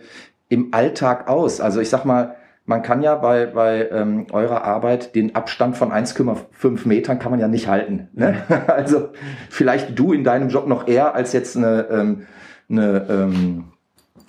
im 0.50 0.74
Alltag 0.74 1.29
aus? 1.29 1.62
Also 1.62 1.79
ich 1.79 1.89
sag 1.89 2.03
mal, 2.05 2.36
man 2.65 2.81
kann 2.81 3.03
ja 3.03 3.15
bei, 3.15 3.45
bei 3.45 3.89
ähm, 3.91 4.25
eurer 4.31 4.63
Arbeit 4.63 5.15
den 5.15 5.36
Abstand 5.36 5.77
von 5.77 5.91
1,5 5.91 6.88
Metern 6.88 7.19
kann 7.19 7.31
man 7.31 7.39
ja 7.39 7.48
nicht 7.48 7.67
halten. 7.67 8.10
Ne? 8.13 8.41
Also 8.67 9.10
vielleicht 9.50 9.98
du 9.98 10.13
in 10.13 10.24
deinem 10.24 10.50
Job 10.50 10.67
noch 10.67 10.88
eher 10.88 11.13
als 11.15 11.34
jetzt 11.34 11.55
eine, 11.55 11.88
ähm, 11.91 12.27
eine 12.69 13.05
ähm, 13.10 13.65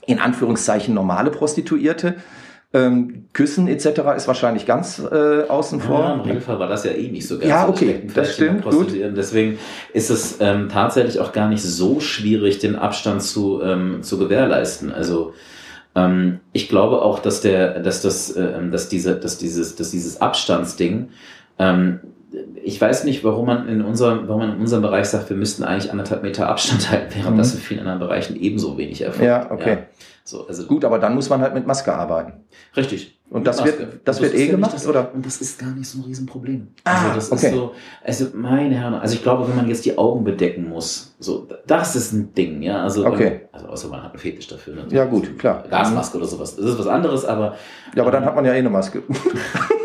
in 0.07 0.21
Anführungszeichen 0.21 0.95
normale 0.95 1.31
Prostituierte. 1.31 2.17
Ähm, 2.75 3.29
Küssen 3.33 3.69
etc. 3.69 4.01
ist 4.17 4.29
wahrscheinlich 4.29 4.67
ganz 4.67 4.99
äh, 4.99 5.45
außen 5.49 5.79
Ja, 5.79 5.85
vor. 5.85 6.15
Im 6.15 6.21
Regelfall 6.21 6.59
war 6.59 6.69
das 6.69 6.85
ja 6.85 6.91
eh 6.91 7.09
nicht 7.09 7.27
so 7.27 7.39
ganz 7.39 7.49
Ja, 7.49 7.69
okay, 7.69 8.03
das 8.13 8.35
stimmt, 8.35 8.63
Prostituierten. 8.63 9.15
Deswegen 9.15 9.59
ist 9.95 10.11
es 10.11 10.39
ähm, 10.41 10.69
tatsächlich 10.69 11.21
auch 11.21 11.33
gar 11.33 11.49
nicht 11.49 11.63
so 11.63 12.01
schwierig, 12.01 12.59
den 12.59 12.77
Abstand 12.77 13.23
zu, 13.23 13.63
ähm, 13.63 14.03
zu 14.03 14.19
gewährleisten. 14.19 14.93
Also 14.93 15.33
ähm, 15.97 16.41
ich 16.53 16.69
glaube 16.69 17.03
auch, 17.03 17.19
dass 17.19 17.41
der, 17.41 17.81
dass 17.81 18.03
das, 18.03 18.37
ähm, 18.37 18.71
dass 18.71 18.89
diese, 18.89 19.17
dass 19.17 19.39
dieses, 19.39 19.75
dass 19.75 19.91
dieses 19.91 20.21
Abstandsding, 20.21 21.09
ähm, 21.59 22.01
ich 22.63 22.81
weiß 22.81 23.05
nicht, 23.05 23.25
warum 23.25 23.47
man 23.47 23.69
in 23.69 23.81
unserem, 23.83 24.29
warum 24.29 24.43
man 24.43 24.55
in 24.57 24.61
unserem 24.61 24.83
Bereich 24.83 25.07
sagt, 25.07 25.31
wir 25.31 25.37
müssten 25.37 25.65
eigentlich 25.65 25.91
anderthalb 25.91 26.23
Meter 26.23 26.49
Abstand 26.49 26.91
halten, 26.91 27.15
während 27.15 27.35
Mhm. 27.35 27.39
das 27.39 27.55
in 27.55 27.61
vielen 27.61 27.81
anderen 27.81 28.01
Bereichen 28.01 28.37
ebenso 28.37 28.77
wenig 28.77 29.01
erfolgt. 29.01 29.27
Ja, 29.27 29.51
okay. 29.51 29.79
So, 30.29 30.45
also 30.49 30.67
Gut, 30.67 30.85
aber 30.85 30.99
dann 30.99 31.15
muss 31.15 31.31
man 31.31 31.41
halt 31.41 31.55
mit 31.55 31.69
Maske 31.69 31.95
arbeiten. 31.95 32.33
Richtig. 32.77 33.17
Und 33.31 33.47
das 33.47 33.65
wird- 33.65 34.01
das 34.05 34.19
Und 34.19 34.25
wird 34.25 34.35
eh 34.35 34.49
gemacht, 34.49 34.75
das, 34.75 34.87
oder? 34.87 35.13
Und 35.15 35.25
das 35.25 35.41
ist 35.41 35.59
gar 35.59 35.71
nicht 35.71 35.89
so 35.89 35.99
ein 35.99 36.05
Riesenproblem. 36.05 36.69
Ah, 36.85 37.05
also 37.11 37.15
das 37.15 37.33
okay. 37.33 37.47
ist 37.47 37.55
so, 37.55 37.73
also 38.05 38.27
meine 38.35 38.75
Herren, 38.75 38.95
also 38.95 39.15
ich 39.15 39.23
glaube, 39.23 39.49
wenn 39.49 39.55
man 39.57 39.69
jetzt 39.69 39.85
die 39.85 39.97
Augen 39.97 40.25
bedecken 40.25 40.69
muss, 40.69 41.15
so, 41.21 41.47
das 41.69 41.95
ist 41.95 42.13
ein 42.13 42.35
Ding, 42.35 42.61
ja. 42.63 42.83
Also, 42.83 43.07
Okay. 43.07 43.27
ähm, 43.27 43.41
also 43.53 43.67
außer 43.69 43.89
man 43.89 44.03
hat 44.03 44.11
einen 44.11 44.19
Fetisch 44.19 44.49
dafür. 44.49 44.75
Ne? 44.75 44.85
Ja, 44.91 45.05
gut, 45.05 45.39
klar. 45.39 45.63
Gasmaske 45.71 46.19
oder 46.19 46.27
sowas. 46.27 46.57
Das 46.57 46.65
ist 46.65 46.79
was 46.79 46.87
anderes, 46.89 47.25
aber 47.25 47.55
Ja, 47.95 48.03
aber 48.03 48.11
dann 48.11 48.25
hat 48.25 48.35
man 48.35 48.45
ja 48.45 48.53
eh 48.53 48.59
eine 48.59 48.71
Maske. 48.71 49.03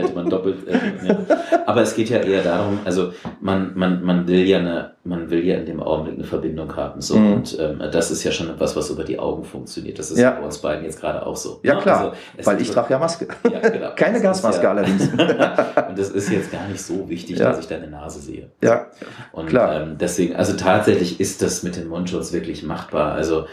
hätte 0.00 0.14
man 0.14 0.28
doppelt. 0.28 0.66
Äh, 0.68 1.06
ja. 1.06 1.18
Aber 1.66 1.82
es 1.82 1.94
geht 1.94 2.10
ja 2.10 2.18
eher 2.18 2.42
darum, 2.42 2.80
also 2.84 3.12
man, 3.40 3.72
man, 3.74 4.02
man 4.02 4.26
will 4.26 4.46
ja 4.46 4.58
eine, 4.58 4.92
man 5.04 5.30
will 5.30 5.44
ja 5.44 5.56
in 5.56 5.66
dem 5.66 5.82
Augenblick 5.82 6.16
eine 6.16 6.24
Verbindung 6.24 6.74
haben. 6.76 7.00
So. 7.00 7.16
Mhm. 7.16 7.32
Und 7.32 7.58
ähm, 7.60 7.82
das 7.92 8.10
ist 8.10 8.24
ja 8.24 8.32
schon 8.32 8.50
etwas, 8.50 8.76
was 8.76 8.90
über 8.90 9.04
die 9.04 9.18
Augen 9.18 9.44
funktioniert. 9.44 9.98
Das 9.98 10.10
ist 10.10 10.18
ja. 10.18 10.32
bei 10.32 10.44
uns 10.44 10.58
beiden 10.58 10.84
jetzt 10.84 11.00
gerade 11.00 11.24
auch 11.24 11.36
so. 11.36 11.60
Ja, 11.62 11.74
ne? 11.74 11.80
klar. 11.80 12.12
Also, 12.36 12.50
weil 12.50 12.60
ich 12.60 12.70
trage 12.70 12.92
ja 12.92 12.98
Maske. 12.98 13.28
Ja, 13.50 13.68
genau. 13.68 13.90
Keine 13.96 14.20
Gasmaske 14.20 14.62
ja, 14.62 14.70
allerdings. 14.70 15.08
und 15.08 15.98
das 15.98 16.10
ist 16.10 16.30
jetzt 16.30 16.52
gar 16.52 16.66
nicht 16.68 16.80
so 16.80 17.08
wichtig, 17.08 17.38
dass 17.38 17.58
ich 17.58 17.66
deine 17.66 17.88
Nase 17.88 18.20
sehe. 18.20 18.50
Ja. 18.62 18.86
Und 19.32 19.46
klar. 19.46 19.82
Ähm, 19.82 19.96
deswegen, 19.98 20.36
also 20.36 20.56
tatsächlich 20.56 21.20
ist 21.20 21.42
das 21.42 21.62
mit 21.62 21.76
dem 21.76 21.88
Mundschutz 21.88 22.32
wirklich 22.32 22.62
machbar. 22.62 23.12
Also 23.12 23.46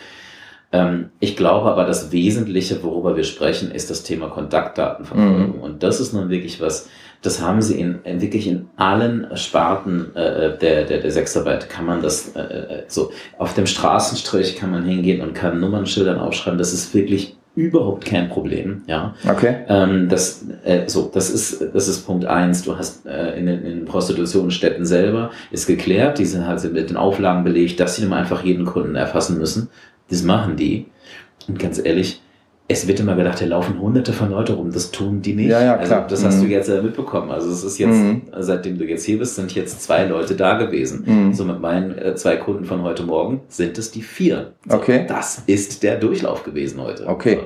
ich 1.19 1.37
glaube 1.37 1.71
aber, 1.71 1.85
das 1.85 2.11
Wesentliche, 2.11 2.83
worüber 2.83 3.15
wir 3.15 3.23
sprechen, 3.23 3.71
ist 3.71 3.89
das 3.89 4.03
Thema 4.03 4.27
Kontaktdatenverfolgung. 4.27 5.57
Mhm. 5.57 5.61
Und 5.61 5.81
das 5.81 6.01
ist 6.01 6.13
nun 6.13 6.29
wirklich 6.29 6.59
was, 6.59 6.89
das 7.21 7.41
haben 7.41 7.61
sie 7.61 7.79
in, 7.79 7.99
in 8.03 8.21
wirklich 8.21 8.47
in 8.47 8.67
allen 8.75 9.27
Sparten 9.35 10.15
äh, 10.15 10.57
der, 10.57 10.83
der, 10.83 10.99
der 10.99 11.11
Sexarbeit 11.11 11.69
kann 11.69 11.85
man 11.85 12.01
das 12.01 12.35
äh, 12.35 12.41
äh, 12.41 12.83
so 12.87 13.11
auf 13.37 13.53
dem 13.53 13.65
Straßenstrich 13.65 14.55
kann 14.55 14.71
man 14.71 14.83
hingehen 14.83 15.21
und 15.21 15.33
kann 15.33 15.59
Nummernschildern 15.59 16.19
aufschreiben. 16.19 16.59
Das 16.59 16.73
ist 16.73 16.93
wirklich 16.93 17.37
überhaupt 17.55 18.05
kein 18.05 18.29
Problem. 18.29 18.83
Ja. 18.85 19.15
Okay. 19.27 19.55
Ähm, 19.67 20.09
das, 20.09 20.45
äh, 20.63 20.87
so, 20.87 21.09
das 21.11 21.31
ist 21.31 21.73
das 21.73 21.87
ist 21.87 22.05
Punkt 22.05 22.25
eins. 22.25 22.63
Du 22.63 22.77
hast 22.77 23.07
äh, 23.07 23.37
in 23.39 23.47
den 23.47 23.65
in 23.65 23.85
Prostitutionsstätten 23.85 24.85
selber 24.85 25.31
ist 25.49 25.65
geklärt, 25.65 26.19
die 26.19 26.25
sind 26.25 26.45
halt 26.45 26.71
mit 26.71 26.91
den 26.91 26.97
Auflagen 26.97 27.43
belegt, 27.43 27.79
dass 27.79 27.95
sie 27.95 28.03
nun 28.03 28.13
einfach 28.13 28.43
jeden 28.43 28.65
Kunden 28.65 28.95
erfassen 28.95 29.39
müssen. 29.39 29.69
Das 30.09 30.23
machen 30.23 30.55
die. 30.55 30.85
Und 31.47 31.59
ganz 31.59 31.79
ehrlich, 31.83 32.21
es 32.69 32.87
wird 32.87 32.99
immer 32.99 33.15
gedacht, 33.15 33.41
da 33.41 33.45
laufen 33.45 33.79
hunderte 33.79 34.11
von 34.11 34.29
Leute 34.29 34.53
rum. 34.53 34.71
Das 34.71 34.91
tun 34.91 35.21
die 35.21 35.33
nicht. 35.33 35.49
Ja, 35.49 35.61
ja, 35.61 35.75
also, 35.75 35.93
klar. 35.93 36.07
das 36.07 36.25
hast 36.25 36.37
mhm. 36.37 36.43
du 36.43 36.47
jetzt 36.47 36.67
ja 36.67 36.81
mitbekommen. 36.81 37.31
Also 37.31 37.49
es 37.49 37.63
ist 37.63 37.77
jetzt, 37.77 37.95
mhm. 37.95 38.23
seitdem 38.39 38.77
du 38.77 38.85
jetzt 38.85 39.05
hier 39.05 39.19
bist, 39.19 39.35
sind 39.35 39.55
jetzt 39.55 39.81
zwei 39.81 40.05
Leute 40.05 40.35
da 40.35 40.57
gewesen. 40.57 41.03
Mhm. 41.05 41.33
So 41.33 41.45
mit 41.45 41.61
meinen 41.61 41.97
äh, 41.97 42.15
zwei 42.15 42.35
Kunden 42.35 42.65
von 42.65 42.83
heute 42.83 43.03
Morgen 43.03 43.41
sind 43.47 43.77
es 43.77 43.91
die 43.91 44.01
vier. 44.01 44.53
So, 44.67 44.75
okay. 44.75 45.05
Das 45.07 45.43
ist 45.45 45.81
der 45.81 45.97
Durchlauf 45.97 46.43
gewesen 46.43 46.81
heute. 46.81 47.07
Okay. 47.07 47.39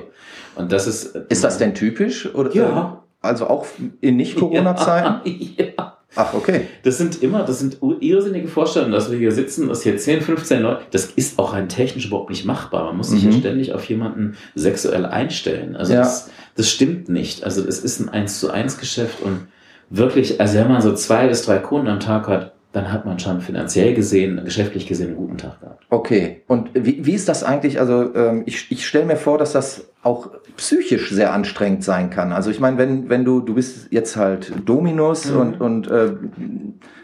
So. 0.56 0.60
Und 0.60 0.72
das 0.72 0.88
ist. 0.88 1.14
Ist 1.28 1.44
das 1.44 1.58
denn 1.58 1.74
typisch? 1.74 2.32
Oder, 2.34 2.52
ja. 2.52 3.04
Also 3.20 3.46
auch 3.46 3.66
in 4.00 4.16
Nicht-Corona-Zeiten? 4.16 5.20
Ja. 5.56 5.91
Ach, 6.14 6.34
okay. 6.34 6.68
Das 6.82 6.98
sind 6.98 7.22
immer, 7.22 7.44
das 7.44 7.58
sind 7.58 7.78
irrsinnige 8.00 8.48
Vorstellungen, 8.48 8.92
dass 8.92 9.10
wir 9.10 9.18
hier 9.18 9.32
sitzen, 9.32 9.68
dass 9.68 9.82
hier 9.82 9.96
10, 9.96 10.20
15 10.20 10.62
Leute, 10.62 10.82
das 10.90 11.06
ist 11.06 11.38
auch 11.38 11.54
rein 11.54 11.68
technisch 11.68 12.06
überhaupt 12.06 12.30
nicht 12.30 12.44
machbar. 12.44 12.84
Man 12.84 12.98
muss 12.98 13.10
sich 13.10 13.24
mhm. 13.24 13.32
ja 13.32 13.38
ständig 13.38 13.72
auf 13.72 13.84
jemanden 13.86 14.36
sexuell 14.54 15.06
einstellen. 15.06 15.74
Also 15.74 15.94
ja. 15.94 16.00
das, 16.00 16.30
das 16.54 16.70
stimmt 16.70 17.08
nicht. 17.08 17.44
Also 17.44 17.66
es 17.66 17.78
ist 17.78 18.00
ein 18.00 18.08
1 18.10 18.40
zu 18.40 18.50
1 18.50 18.78
Geschäft 18.78 19.22
und 19.22 19.48
wirklich, 19.88 20.40
also 20.40 20.58
wenn 20.58 20.68
man 20.68 20.82
so 20.82 20.92
zwei 20.94 21.28
bis 21.28 21.42
drei 21.42 21.58
Kunden 21.58 21.88
am 21.88 22.00
Tag 22.00 22.28
hat, 22.28 22.52
dann 22.72 22.90
hat 22.90 23.04
man 23.04 23.18
schon 23.18 23.40
finanziell 23.42 23.94
gesehen, 23.94 24.40
geschäftlich 24.44 24.86
gesehen 24.86 25.08
einen 25.08 25.16
guten 25.16 25.36
Tag 25.36 25.60
gehabt. 25.60 25.84
Okay. 25.90 26.42
Und 26.46 26.70
wie, 26.72 27.04
wie 27.04 27.12
ist 27.12 27.28
das 27.28 27.44
eigentlich? 27.44 27.78
Also 27.78 28.14
ähm, 28.14 28.44
ich, 28.46 28.72
ich 28.72 28.86
stelle 28.86 29.04
mir 29.04 29.16
vor, 29.16 29.36
dass 29.36 29.52
das 29.52 29.90
auch 30.02 30.30
psychisch 30.56 31.10
sehr 31.10 31.34
anstrengend 31.34 31.84
sein 31.84 32.08
kann. 32.08 32.32
Also 32.32 32.50
ich 32.50 32.60
meine, 32.60 32.78
wenn, 32.78 33.10
wenn 33.10 33.24
du, 33.24 33.40
du 33.40 33.54
bist 33.54 33.88
jetzt 33.90 34.16
halt 34.16 34.52
Dominus 34.64 35.30
mhm. 35.30 35.40
und, 35.40 35.60
und 35.60 35.90
äh, 35.90 36.14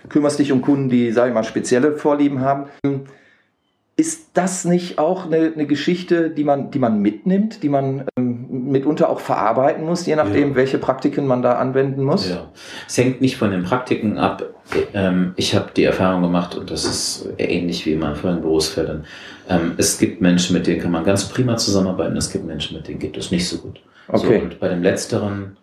kümmerst 0.09 0.39
dich 0.39 0.53
um 0.53 0.63
Kunden, 0.63 0.89
die, 0.89 1.13
sag 1.13 1.29
ich 1.29 1.35
mal, 1.35 1.45
spezielle 1.45 1.97
Vorlieben 1.97 2.41
haben, 2.41 2.65
ist 3.99 4.29
das 4.35 4.65
nicht 4.65 5.01
auch 5.01 5.27
eine, 5.27 5.53
eine 5.53 5.67
Geschichte, 5.67 6.31
die 6.31 6.45
man, 6.45 6.71
die 6.71 6.79
man 6.79 7.03
mitnimmt, 7.03 7.65
die 7.65 7.69
man 7.69 8.05
ähm, 8.17 8.47
mitunter 8.71 9.11
auch 9.11 9.19
verarbeiten 9.19 9.85
muss, 9.85 10.07
je 10.07 10.15
nachdem, 10.15 10.51
ja. 10.51 10.55
welche 10.55 10.79
Praktiken 10.79 11.27
man 11.27 11.43
da 11.43 11.55
anwenden 11.55 12.05
muss? 12.05 12.31
Ja. 12.31 12.49
Es 12.87 12.97
hängt 12.97 13.21
nicht 13.21 13.37
von 13.37 13.51
den 13.51 13.65
Praktiken 13.65 14.17
ab. 14.17 14.45
Ähm, 14.95 15.33
ich 15.35 15.57
habe 15.57 15.71
die 15.75 15.83
Erfahrung 15.83 16.23
gemacht, 16.23 16.55
und 16.55 16.71
das 16.71 16.85
ist 16.85 17.29
ähnlich 17.39 17.87
wie 17.87 17.95
in 17.95 17.99
meinen 17.99 18.15
vorherigen 18.15 18.43
Berufsfeldern. 18.43 19.05
Ähm, 19.49 19.73
es 19.79 19.99
gibt 19.99 20.21
Menschen, 20.21 20.55
mit 20.55 20.69
denen 20.69 20.81
kann 20.81 20.93
man 20.93 21.03
ganz 21.03 21.29
prima 21.29 21.57
zusammenarbeiten, 21.57 22.17
es 22.17 22.31
gibt 22.31 22.47
Menschen, 22.47 22.77
mit 22.77 22.87
denen 22.87 23.01
geht 23.01 23.17
es 23.17 23.33
nicht 23.33 23.49
so 23.49 23.59
gut. 23.59 23.81
Okay. 24.07 24.39
So, 24.39 24.45
und 24.45 24.61
bei 24.61 24.69
dem 24.69 24.85
Letzteren, 24.85 25.57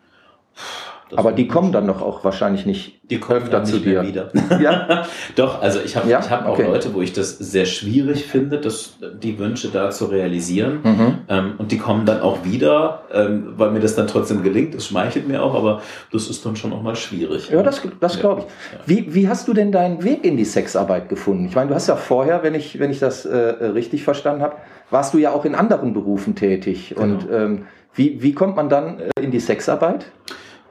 aber 1.15 1.31
die 1.31 1.47
kommen 1.47 1.71
dann 1.71 1.87
doch 1.87 2.01
auch 2.01 2.23
wahrscheinlich 2.23 2.65
nicht 2.65 2.95
die 3.09 3.19
kommen 3.19 3.43
öfter 3.43 3.63
zu 3.63 3.79
dir 3.79 4.01
wieder. 4.03 4.31
Ja. 4.59 5.05
doch, 5.35 5.61
also 5.61 5.79
ich 5.83 5.95
habe 5.95 6.09
ja? 6.09 6.19
ich 6.19 6.29
hab 6.29 6.45
auch 6.47 6.53
okay. 6.53 6.67
Leute, 6.67 6.93
wo 6.93 7.01
ich 7.01 7.13
das 7.13 7.37
sehr 7.37 7.65
schwierig 7.65 8.25
finde, 8.25 8.59
das, 8.59 8.97
die 9.21 9.37
Wünsche 9.37 9.69
da 9.69 9.91
zu 9.91 10.05
realisieren. 10.05 10.79
Mhm. 10.83 11.17
Ähm, 11.27 11.53
und 11.57 11.71
die 11.71 11.77
kommen 11.77 12.05
dann 12.05 12.21
auch 12.21 12.43
wieder, 12.43 13.03
ähm, 13.13 13.53
weil 13.57 13.71
mir 13.71 13.79
das 13.79 13.95
dann 13.95 14.07
trotzdem 14.07 14.43
gelingt. 14.43 14.73
Das 14.73 14.87
schmeichelt 14.87 15.27
mir 15.27 15.43
auch, 15.43 15.53
aber 15.53 15.81
das 16.11 16.29
ist 16.29 16.45
dann 16.45 16.55
schon 16.55 16.73
auch 16.73 16.81
mal 16.81 16.95
schwierig. 16.95 17.49
Ja, 17.49 17.61
das, 17.61 17.81
das 17.99 18.19
glaube 18.19 18.41
ich. 18.41 18.45
Ja. 18.45 18.79
Wie, 18.85 19.13
wie 19.13 19.27
hast 19.27 19.47
du 19.47 19.53
denn 19.53 19.71
deinen 19.71 20.03
Weg 20.03 20.25
in 20.25 20.37
die 20.37 20.45
Sexarbeit 20.45 21.09
gefunden? 21.09 21.45
Ich 21.45 21.55
meine, 21.55 21.69
du 21.69 21.75
hast 21.75 21.87
ja 21.87 21.95
vorher, 21.95 22.43
wenn 22.43 22.55
ich, 22.55 22.79
wenn 22.79 22.91
ich 22.91 22.99
das 22.99 23.25
äh, 23.25 23.37
richtig 23.37 24.03
verstanden 24.03 24.41
habe, 24.41 24.55
warst 24.89 25.13
du 25.13 25.17
ja 25.17 25.31
auch 25.31 25.45
in 25.45 25.53
anderen 25.53 25.93
Berufen 25.93 26.35
tätig. 26.35 26.93
Genau. 26.95 27.01
Und 27.01 27.27
ähm, 27.31 27.65
wie, 27.93 28.21
wie 28.21 28.33
kommt 28.33 28.55
man 28.55 28.69
dann 28.69 28.99
äh, 28.99 29.21
in 29.21 29.31
die 29.31 29.39
Sexarbeit? 29.39 30.05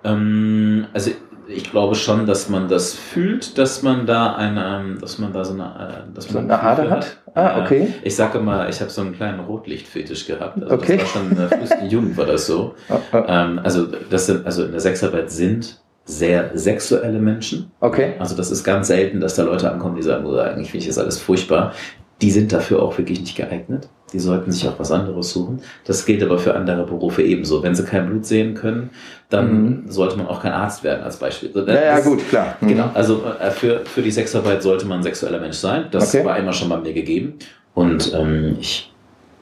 Ähm, 0.04 0.86
also 0.92 1.10
ich 1.46 1.70
glaube 1.70 1.94
schon, 1.94 2.26
dass 2.26 2.48
man 2.48 2.68
das 2.68 2.94
fühlt, 2.94 3.58
dass 3.58 3.82
man 3.82 4.06
da 4.06 4.34
eine, 4.34 4.96
dass 5.00 5.18
man 5.18 5.32
da 5.32 5.44
so 5.44 5.52
eine, 5.52 5.64
äh, 5.64 6.14
dass 6.14 6.28
so 6.28 6.38
eine 6.38 6.58
Ader 6.58 6.90
hat. 6.90 7.18
Ah, 7.34 7.62
okay. 7.62 7.92
Ich 8.02 8.16
sage 8.16 8.38
immer, 8.38 8.68
ich 8.68 8.80
habe 8.80 8.90
so 8.90 9.02
einen 9.02 9.14
kleinen 9.14 9.40
Rotlichtfetisch 9.40 10.26
gehabt. 10.26 10.62
Also 10.62 10.74
okay. 10.74 10.96
Das 10.96 11.14
war 11.14 11.22
schon 11.22 11.30
in 11.30 11.36
der 11.36 11.48
frühesten 11.48 11.86
Jugend 11.88 12.16
war 12.16 12.26
das 12.26 12.46
so. 12.46 12.74
Oh, 12.88 12.98
oh. 13.12 13.22
Ähm, 13.26 13.60
also 13.62 13.86
das 13.86 14.26
sind, 14.26 14.46
also 14.46 14.64
in 14.64 14.70
der 14.70 14.80
Sexarbeit 14.80 15.30
sind 15.30 15.80
sehr 16.04 16.50
sexuelle 16.54 17.18
Menschen. 17.18 17.70
Okay. 17.80 18.14
Also 18.18 18.36
das 18.36 18.50
ist 18.50 18.62
ganz 18.64 18.88
selten, 18.88 19.20
dass 19.20 19.36
da 19.36 19.42
Leute 19.42 19.70
ankommen, 19.70 19.96
die 19.96 20.02
sagen, 20.02 20.26
oh, 20.26 20.36
eigentlich 20.36 20.70
finde 20.70 20.82
ich 20.82 20.88
das 20.88 20.98
alles 20.98 21.18
furchtbar. 21.18 21.72
Die 22.20 22.30
sind 22.30 22.52
dafür 22.52 22.82
auch 22.82 22.96
wirklich 22.98 23.20
nicht 23.20 23.36
geeignet. 23.36 23.88
Die 24.14 24.20
sollten 24.20 24.52
sich 24.52 24.66
auch 24.68 24.78
was 24.78 24.92
anderes 24.92 25.30
suchen. 25.30 25.60
Das 25.84 26.06
gilt 26.06 26.22
aber 26.22 26.38
für 26.38 26.54
andere 26.54 26.86
Berufe 26.86 27.22
ebenso. 27.22 27.64
Wenn 27.64 27.74
sie 27.74 27.84
kein 27.84 28.06
Blut 28.08 28.24
sehen 28.24 28.54
können, 28.54 28.90
dann 29.28 29.62
mhm. 29.62 29.90
sollte 29.90 30.16
man 30.16 30.28
auch 30.28 30.40
kein 30.40 30.52
Arzt 30.52 30.84
werden 30.84 31.02
als 31.02 31.16
Beispiel. 31.16 31.50
Das, 31.50 31.66
ja, 31.66 31.74
ja, 31.74 32.00
gut, 32.00 32.26
klar. 32.28 32.56
Mhm. 32.60 32.68
Genau, 32.68 32.90
also 32.94 33.24
äh, 33.40 33.50
für, 33.50 33.80
für 33.84 34.02
die 34.02 34.12
Sexarbeit 34.12 34.62
sollte 34.62 34.86
man 34.86 35.00
ein 35.00 35.02
sexueller 35.02 35.40
Mensch 35.40 35.56
sein. 35.56 35.86
Das 35.90 36.14
okay. 36.14 36.24
war 36.24 36.38
immer 36.38 36.52
schon 36.52 36.68
bei 36.68 36.78
mir 36.78 36.92
gegeben. 36.92 37.34
Und 37.74 38.14
ähm, 38.14 38.56
ich 38.60 38.92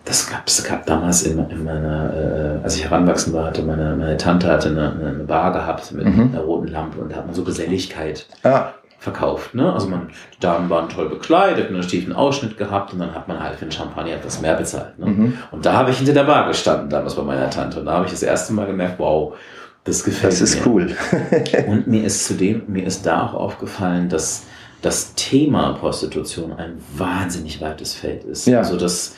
das 0.04 0.28
gab 0.28 0.48
es 0.48 0.64
gab 0.64 0.84
damals 0.86 1.22
in, 1.22 1.38
in 1.48 1.62
meiner, 1.62 2.58
äh, 2.60 2.64
als 2.64 2.74
ich 2.74 2.84
heranwachsen 2.84 3.32
war, 3.32 3.46
hatte 3.46 3.62
meine, 3.62 3.94
meine 3.94 4.16
Tante 4.16 4.48
hatte 4.48 4.70
eine, 4.70 4.92
eine 4.92 5.24
Bar 5.24 5.52
gehabt 5.52 5.92
mit 5.92 6.06
mhm. 6.06 6.30
einer 6.32 6.40
roten 6.40 6.68
Lampe 6.68 6.98
und 6.98 7.12
da 7.12 7.16
hat 7.16 7.26
man 7.26 7.34
so 7.34 7.44
Geselligkeit. 7.44 8.26
Ja 8.42 8.74
verkauft. 9.02 9.54
Ne? 9.54 9.73
Also 9.73 9.88
man, 9.88 10.11
die 10.37 10.40
Damen 10.40 10.71
waren 10.71 10.88
toll 10.88 11.09
bekleidet, 11.09 11.68
einen 11.68 11.82
tiefen 11.82 12.12
Ausschnitt 12.12 12.56
gehabt 12.56 12.92
und 12.92 13.00
dann 13.00 13.14
hat 13.14 13.26
man 13.26 13.42
halt 13.42 13.56
für 13.56 13.64
den 13.64 13.73
Champagner 13.73 14.12
etwas 14.12 14.40
mehr 14.40 14.54
bezahlt. 14.54 14.97
Ne? 14.99 15.06
Mhm. 15.06 15.38
Und 15.50 15.66
da 15.66 15.73
habe 15.73 15.90
ich 15.90 15.97
hinter 15.97 16.12
der 16.12 16.23
Bar 16.23 16.47
gestanden, 16.47 16.88
damals 16.88 17.16
bei 17.16 17.23
meiner 17.23 17.50
Tante. 17.50 17.80
Und 17.80 17.87
da 17.87 17.94
habe 17.94 18.04
ich 18.04 18.12
das 18.12 18.23
erste 18.23 18.52
Mal 18.52 18.66
gemerkt, 18.66 19.00
wow, 19.00 19.35
das 19.82 20.04
gefällt 20.04 20.32
mir. 20.32 20.38
Das 20.38 20.40
ist 20.40 20.64
cool. 20.64 20.94
und 21.66 21.88
mir 21.88 22.04
ist 22.04 22.25
zudem, 22.26 22.62
mir 22.68 22.85
ist 22.87 23.04
da 23.04 23.26
auch 23.26 23.35
aufgefallen, 23.35 24.09
dass 24.09 24.44
das 24.82 25.14
Thema 25.14 25.73
Prostitution 25.73 26.52
ein 26.52 26.78
wahnsinnig 26.97 27.61
weites 27.61 27.94
Feld 27.94 28.23
ist. 28.23 28.47
Ja. 28.47 28.59
Also 28.59 28.76
das, 28.76 29.16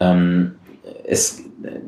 ähm, 0.00 0.56
es, 1.04 1.42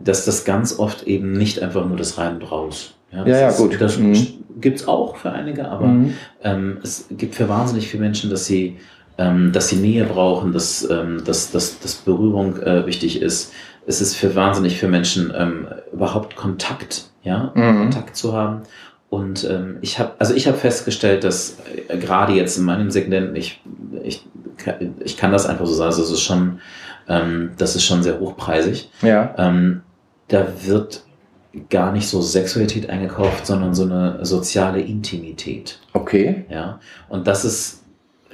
dass 0.04 0.26
das 0.26 0.44
ganz 0.44 0.78
oft 0.78 1.04
eben 1.04 1.32
nicht 1.32 1.62
einfach 1.62 1.87
nur 1.87 1.97
das 1.97 2.18
rein 2.18 2.35
und 2.35 2.52
raus. 2.52 2.97
Ja, 3.12 3.26
ja, 3.26 3.40
ja 3.40 3.48
ist, 3.48 3.58
gut. 3.58 3.80
Das 3.80 3.98
mhm. 3.98 4.44
gibt's 4.60 4.86
auch 4.86 5.16
für 5.16 5.32
einige, 5.32 5.68
aber 5.68 5.86
mhm. 5.86 6.14
ähm, 6.42 6.78
es 6.82 7.06
gibt 7.10 7.34
für 7.34 7.48
wahnsinnig 7.48 7.88
viele 7.88 8.02
Menschen, 8.02 8.30
dass 8.30 8.46
sie, 8.46 8.78
ähm, 9.18 9.52
dass 9.52 9.68
sie 9.68 9.76
Nähe 9.76 10.04
brauchen, 10.04 10.52
dass, 10.52 10.88
ähm, 10.88 11.22
dass, 11.24 11.50
dass, 11.50 11.80
dass 11.80 11.94
Berührung 11.96 12.56
äh, 12.58 12.86
wichtig 12.86 13.20
ist. 13.20 13.52
Es 13.86 14.00
ist 14.00 14.14
für 14.14 14.34
wahnsinnig 14.34 14.78
viele 14.78 14.92
Menschen 14.92 15.32
ähm, 15.36 15.66
überhaupt 15.92 16.36
Kontakt, 16.36 17.10
ja, 17.22 17.52
mhm. 17.54 17.78
Kontakt 17.78 18.16
zu 18.16 18.32
haben. 18.32 18.62
Und 19.08 19.44
ähm, 19.50 19.78
ich 19.80 19.98
habe, 19.98 20.12
also 20.20 20.34
ich 20.34 20.46
habe 20.46 20.56
festgestellt, 20.56 21.24
dass 21.24 21.56
äh, 21.88 21.98
gerade 21.98 22.32
jetzt 22.32 22.56
in 22.56 22.64
meinem 22.64 22.92
Segment, 22.92 23.36
ich, 23.36 23.60
ich, 24.04 24.24
ich 25.00 25.16
kann 25.16 25.32
das 25.32 25.46
einfach 25.46 25.66
so 25.66 25.74
sagen, 25.74 25.90
also 25.90 26.02
es 26.02 26.10
ist 26.12 26.22
schon, 26.22 26.60
ähm, 27.08 27.50
das 27.58 27.74
ist 27.74 27.84
schon 27.84 28.04
sehr 28.04 28.20
hochpreisig. 28.20 28.88
Ja. 29.02 29.34
Ähm, 29.36 29.80
da 30.28 30.46
wird 30.64 31.02
gar 31.69 31.92
nicht 31.92 32.09
so 32.09 32.21
Sexualität 32.21 32.88
eingekauft, 32.88 33.47
sondern 33.47 33.75
so 33.75 33.85
eine 33.85 34.25
soziale 34.25 34.80
Intimität. 34.80 35.80
Okay. 35.92 36.45
Ja. 36.49 36.80
Und 37.09 37.26
das 37.26 37.45
ist. 37.45 37.78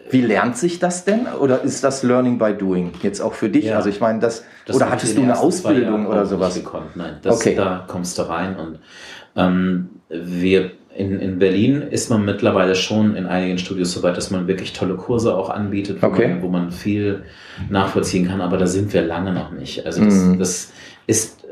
Wie 0.09 0.21
lernt 0.21 0.57
sich 0.57 0.79
das 0.79 1.05
denn? 1.05 1.27
Oder 1.27 1.63
ist 1.63 1.83
das 1.83 2.05
Learning 2.05 2.39
by 2.39 2.55
Doing 2.55 2.93
jetzt 3.03 3.21
auch 3.21 3.35
für 3.35 3.49
dich? 3.49 3.65
Ja. 3.65 3.77
Also 3.77 3.89
ich 3.89 4.01
meine, 4.01 4.21
das, 4.21 4.45
das 4.65 4.77
oder 4.77 4.89
hattest 4.89 5.17
du 5.17 5.23
eine 5.23 5.37
Ausbildung 5.37 6.07
oder 6.07 6.27
sowas? 6.27 6.55
Gekonnt. 6.55 6.95
Nein, 6.95 7.17
das, 7.23 7.35
okay. 7.35 7.57
da 7.57 7.85
kommst 7.89 8.17
du 8.17 8.23
rein 8.23 8.55
und 8.55 8.79
ähm, 9.35 9.89
wir 10.09 10.71
in, 10.97 11.19
in 11.19 11.39
Berlin 11.39 11.83
ist 11.83 12.09
man 12.09 12.25
mittlerweile 12.25 12.75
schon 12.75 13.17
in 13.17 13.27
einigen 13.27 13.59
Studios 13.59 13.93
so 13.93 14.03
weit, 14.03 14.17
dass 14.17 14.31
man 14.31 14.47
wirklich 14.47 14.73
tolle 14.73 14.95
Kurse 14.95 15.35
auch 15.35 15.51
anbietet, 15.51 16.03
wo, 16.03 16.07
okay. 16.07 16.29
man, 16.29 16.43
wo 16.43 16.49
man 16.49 16.71
viel 16.71 17.25
nachvollziehen 17.69 18.29
kann, 18.29 18.41
aber 18.41 18.57
da 18.57 18.67
sind 18.67 18.93
wir 18.95 19.03
lange 19.03 19.33
noch 19.33 19.51
nicht. 19.51 19.85
Also 19.85 20.05
das, 20.05 20.15
mm. 20.15 20.39
das 20.39 20.73
ist 21.07 21.46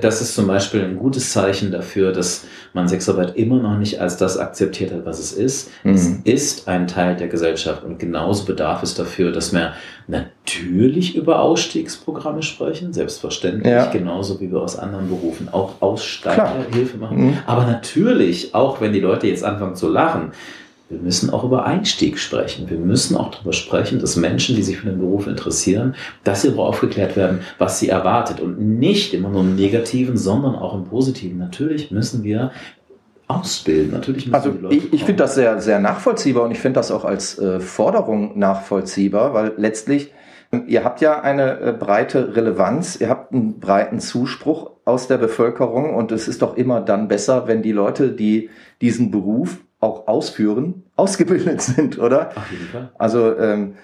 das 0.00 0.20
ist 0.20 0.34
zum 0.34 0.46
Beispiel 0.46 0.82
ein 0.82 0.96
gutes 0.96 1.30
Zeichen 1.30 1.70
dafür, 1.70 2.12
dass 2.12 2.44
man 2.72 2.88
Sexarbeit 2.88 3.36
immer 3.36 3.56
noch 3.56 3.78
nicht 3.78 4.00
als 4.00 4.16
das 4.16 4.38
akzeptiert 4.38 4.92
hat, 4.92 5.04
was 5.04 5.18
es 5.18 5.32
ist. 5.32 5.70
Mhm. 5.84 5.94
Es 5.94 6.06
ist 6.24 6.68
ein 6.68 6.86
Teil 6.86 7.16
der 7.16 7.28
Gesellschaft 7.28 7.84
und 7.84 7.98
genauso 7.98 8.44
bedarf 8.44 8.82
es 8.82 8.94
dafür, 8.94 9.32
dass 9.32 9.52
wir 9.52 9.74
natürlich 10.06 11.16
über 11.16 11.40
Ausstiegsprogramme 11.40 12.42
sprechen, 12.42 12.92
selbstverständlich, 12.92 13.72
ja. 13.72 13.90
genauso 13.90 14.40
wie 14.40 14.50
wir 14.50 14.60
aus 14.60 14.78
anderen 14.78 15.08
Berufen 15.08 15.48
auch 15.50 15.80
Aussteigerhilfe 15.80 16.98
machen. 16.98 17.26
Mhm. 17.26 17.38
Aber 17.46 17.64
natürlich, 17.66 18.54
auch 18.54 18.80
wenn 18.80 18.92
die 18.92 19.00
Leute 19.00 19.26
jetzt 19.26 19.44
anfangen 19.44 19.76
zu 19.76 19.88
lachen, 19.88 20.32
wir 20.90 20.98
müssen 20.98 21.30
auch 21.30 21.44
über 21.44 21.64
Einstieg 21.64 22.18
sprechen. 22.18 22.68
Wir 22.68 22.78
müssen 22.78 23.16
auch 23.16 23.30
darüber 23.30 23.54
sprechen, 23.54 24.00
dass 24.00 24.16
Menschen, 24.16 24.54
die 24.54 24.62
sich 24.62 24.78
für 24.78 24.90
den 24.90 24.98
Beruf 24.98 25.26
interessieren, 25.26 25.94
dass 26.24 26.42
sie 26.42 26.48
darüber 26.48 26.66
aufgeklärt 26.66 27.16
werden, 27.16 27.40
was 27.58 27.80
sie 27.80 27.88
erwartet. 27.88 28.40
Und 28.40 28.60
nicht 28.60 29.14
immer 29.14 29.30
nur 29.30 29.40
im 29.40 29.56
Negativen, 29.56 30.16
sondern 30.16 30.54
auch 30.54 30.74
im 30.74 30.84
Positiven. 30.84 31.38
Natürlich 31.38 31.90
müssen 31.90 32.22
wir 32.22 32.52
ausbilden. 33.28 33.92
Natürlich 33.92 34.26
müssen 34.26 34.34
also 34.34 34.50
die 34.50 34.58
Leute 34.58 34.74
ich, 34.76 34.92
ich 34.92 35.04
finde 35.04 35.22
das 35.22 35.34
sehr, 35.34 35.60
sehr 35.60 35.80
nachvollziehbar 35.80 36.44
und 36.44 36.50
ich 36.50 36.58
finde 36.58 36.78
das 36.78 36.90
auch 36.90 37.06
als 37.06 37.38
äh, 37.38 37.60
Forderung 37.60 38.38
nachvollziehbar, 38.38 39.32
weil 39.32 39.54
letztlich 39.56 40.12
ähm, 40.52 40.64
Ihr 40.66 40.84
habt 40.84 41.00
ja 41.00 41.20
eine 41.20 41.60
äh, 41.60 41.72
breite 41.72 42.36
Relevanz, 42.36 43.00
ihr 43.00 43.08
habt 43.08 43.32
einen 43.32 43.60
breiten 43.60 44.00
Zuspruch 44.00 44.72
aus 44.84 45.08
der 45.08 45.18
Bevölkerung 45.18 45.94
und 45.94 46.12
es 46.12 46.28
ist 46.28 46.42
doch 46.42 46.56
immer 46.56 46.80
dann 46.80 47.08
besser, 47.08 47.46
wenn 47.46 47.62
die 47.62 47.72
Leute, 47.72 48.10
die 48.10 48.50
diesen 48.80 49.10
Beruf 49.10 49.63
auch 49.84 50.08
ausführen, 50.08 50.82
ausgebildet 50.96 51.60
sind, 51.62 51.98
oder? 51.98 52.30
Jeden 52.50 52.66
Fall. 52.66 52.90
Also 52.98 53.38
ähm, 53.38 53.76